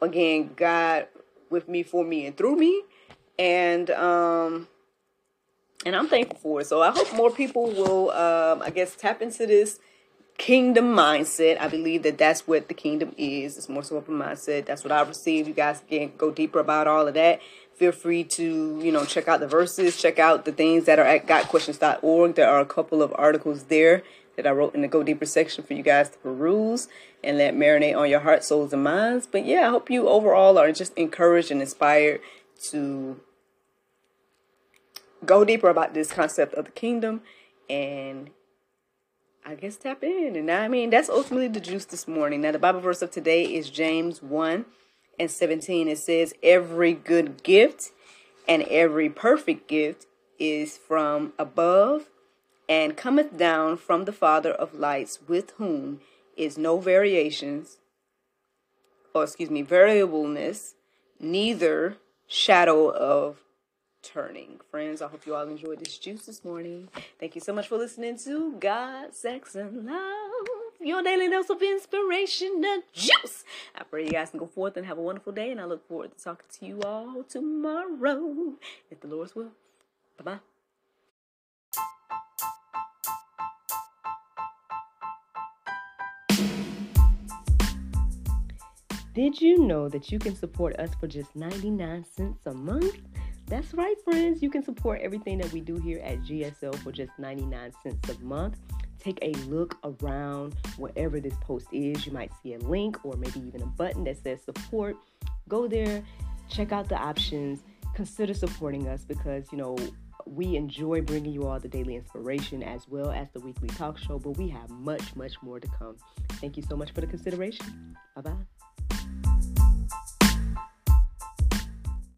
again 0.01 0.51
God 0.55 1.07
with 1.49 1.69
me, 1.69 1.83
for 1.83 2.03
me, 2.03 2.25
and 2.25 2.35
through 2.35 2.57
me, 2.57 2.81
and 3.39 3.89
um, 3.91 4.67
and 5.85 5.95
I'm 5.95 6.09
thankful 6.09 6.37
for 6.37 6.61
it. 6.61 6.67
So 6.67 6.81
I 6.81 6.91
hope 6.91 7.13
more 7.15 7.31
people 7.31 7.71
will, 7.71 8.11
um, 8.11 8.61
I 8.61 8.71
guess, 8.71 8.95
tap 8.95 9.21
into 9.21 9.47
this 9.47 9.79
kingdom 10.37 10.95
mindset. 10.95 11.59
I 11.59 11.67
believe 11.67 12.03
that 12.03 12.17
that's 12.17 12.47
what 12.47 12.67
the 12.67 12.73
kingdom 12.73 13.13
is. 13.17 13.57
It's 13.57 13.69
more 13.69 13.83
so 13.83 13.97
of 13.97 14.07
a 14.07 14.11
mindset. 14.11 14.65
That's 14.65 14.83
what 14.83 14.91
I 14.91 15.01
received. 15.01 15.47
You 15.47 15.53
guys 15.53 15.81
can 15.89 16.11
go 16.17 16.31
deeper 16.31 16.59
about 16.59 16.87
all 16.87 17.07
of 17.07 17.13
that 17.15 17.41
feel 17.77 17.91
free 17.91 18.23
to 18.23 18.79
you 18.83 18.91
know 18.91 19.05
check 19.05 19.27
out 19.27 19.39
the 19.39 19.47
verses 19.47 20.01
check 20.01 20.17
out 20.17 20.45
the 20.45 20.51
things 20.51 20.85
that 20.85 20.97
are 20.97 21.05
at 21.05 21.27
gotquestions.org 21.27 22.35
there 22.35 22.49
are 22.49 22.59
a 22.59 22.65
couple 22.65 23.03
of 23.03 23.13
articles 23.15 23.65
there 23.65 24.03
that 24.35 24.47
i 24.47 24.49
wrote 24.49 24.73
in 24.73 24.81
the 24.81 24.87
go 24.87 25.03
deeper 25.03 25.25
section 25.25 25.63
for 25.63 25.75
you 25.75 25.83
guys 25.83 26.09
to 26.09 26.17
peruse 26.17 26.87
and 27.23 27.37
let 27.37 27.53
marinate 27.53 27.95
on 27.95 28.09
your 28.09 28.21
heart 28.21 28.43
souls 28.43 28.73
and 28.73 28.83
minds 28.83 29.27
but 29.27 29.45
yeah 29.45 29.67
i 29.67 29.69
hope 29.69 29.91
you 29.91 30.09
overall 30.09 30.57
are 30.57 30.71
just 30.71 30.91
encouraged 30.95 31.51
and 31.51 31.61
inspired 31.61 32.19
to 32.71 33.19
go 35.23 35.45
deeper 35.45 35.69
about 35.69 35.93
this 35.93 36.11
concept 36.11 36.55
of 36.55 36.65
the 36.65 36.71
kingdom 36.71 37.21
and 37.69 38.31
I 39.47 39.55
guess 39.55 39.77
tap 39.77 40.03
in. 40.03 40.35
And 40.35 40.51
I 40.51 40.67
mean, 40.67 40.89
that's 40.89 41.07
ultimately 41.07 41.47
the 41.47 41.61
juice 41.61 41.85
this 41.85 42.05
morning. 42.05 42.41
Now, 42.41 42.51
the 42.51 42.59
Bible 42.59 42.81
verse 42.81 43.01
of 43.01 43.11
today 43.11 43.45
is 43.45 43.69
James 43.69 44.21
1 44.21 44.65
and 45.17 45.31
17, 45.31 45.87
it 45.87 45.99
says, 45.99 46.33
Every 46.43 46.91
good 46.91 47.43
gift 47.43 47.91
and 48.45 48.63
every 48.63 49.09
perfect 49.09 49.69
gift 49.69 50.05
is 50.37 50.75
from 50.75 51.31
above 51.39 52.09
and 52.67 52.97
cometh 52.97 53.37
down 53.37 53.77
from 53.77 54.03
the 54.03 54.11
Father 54.11 54.51
of 54.51 54.73
lights, 54.73 55.19
with 55.29 55.51
whom 55.51 56.01
is 56.35 56.57
no 56.57 56.77
variations, 56.79 57.77
or 59.13 59.23
excuse 59.23 59.49
me, 59.49 59.61
variableness, 59.61 60.75
neither 61.21 61.95
shadow 62.27 62.89
of 62.89 63.37
turning. 64.13 64.59
Friends, 64.71 65.01
I 65.01 65.07
hope 65.07 65.25
you 65.25 65.35
all 65.35 65.47
enjoyed 65.47 65.79
this 65.79 65.97
juice 65.97 66.25
this 66.25 66.43
morning. 66.45 66.87
Thank 67.19 67.35
you 67.35 67.41
so 67.41 67.53
much 67.53 67.67
for 67.67 67.77
listening 67.77 68.17
to 68.19 68.53
God, 68.59 69.13
Sex, 69.13 69.55
and 69.55 69.85
Love 69.85 70.47
your 70.79 71.01
daily 71.01 71.29
dose 71.29 71.49
of 71.49 71.61
inspiration 71.61 72.61
and 72.65 72.83
juice. 72.93 73.43
I 73.75 73.83
pray 73.83 74.05
you 74.05 74.11
guys 74.11 74.29
can 74.29 74.39
go 74.39 74.45
forth 74.45 74.77
and 74.77 74.85
have 74.85 74.97
a 74.97 75.01
wonderful 75.01 75.33
day, 75.33 75.51
and 75.51 75.59
I 75.59 75.65
look 75.65 75.87
forward 75.87 76.17
to 76.17 76.23
talking 76.23 76.45
to 76.59 76.65
you 76.65 76.81
all 76.81 77.23
tomorrow, 77.23 78.53
if 78.89 79.01
the 79.01 79.07
Lord's 79.07 79.35
will. 79.35 79.51
Bye 80.17 80.23
bye. 80.23 80.39
Did 89.17 89.41
you 89.41 89.65
know 89.65 89.89
that 89.89 90.11
you 90.11 90.19
can 90.19 90.35
support 90.35 90.79
us 90.79 90.91
for 90.99 91.07
just 91.07 91.35
99 91.35 92.05
cents 92.05 92.45
a 92.45 92.53
month? 92.53 92.99
That's 93.47 93.73
right, 93.73 93.95
friends. 94.03 94.41
You 94.43 94.49
can 94.49 94.63
support 94.63 95.01
everything 95.01 95.37
that 95.39 95.51
we 95.53 95.61
do 95.61 95.77
here 95.77 95.99
at 96.03 96.19
GSL 96.21 96.75
for 96.79 96.91
just 96.91 97.11
99 97.17 97.71
cents 97.83 98.09
a 98.09 98.23
month 98.23 98.57
take 99.07 99.19
a 99.21 99.31
look 99.47 99.77
around 99.83 100.55
wherever 100.77 101.19
this 101.19 101.33
post 101.41 101.67
is. 101.71 102.05
You 102.05 102.11
might 102.11 102.31
see 102.43 102.53
a 102.53 102.59
link 102.59 103.03
or 103.03 103.15
maybe 103.15 103.39
even 103.39 103.61
a 103.61 103.65
button 103.65 104.03
that 104.05 104.21
says 104.21 104.41
support. 104.43 104.97
Go 105.47 105.67
there, 105.67 106.03
check 106.49 106.71
out 106.71 106.89
the 106.89 106.97
options, 106.97 107.63
consider 107.93 108.33
supporting 108.33 108.87
us 108.87 109.05
because, 109.05 109.51
you 109.51 109.57
know, 109.57 109.77
we 110.25 110.57
enjoy 110.57 111.01
bringing 111.01 111.31
you 111.31 111.47
all 111.47 111.59
the 111.59 111.69
daily 111.69 111.95
inspiration 111.95 112.61
as 112.61 112.87
well 112.89 113.11
as 113.11 113.29
the 113.31 113.39
weekly 113.39 113.69
talk 113.69 113.97
show, 113.97 114.19
but 114.19 114.31
we 114.31 114.49
have 114.49 114.69
much, 114.69 115.15
much 115.15 115.41
more 115.41 115.59
to 115.59 115.67
come. 115.79 115.95
Thank 116.33 116.57
you 116.57 116.63
so 116.63 116.75
much 116.75 116.91
for 116.91 116.99
the 116.99 117.07
consideration. 117.07 117.95
Bye 118.15 118.21
bye. 118.21 118.56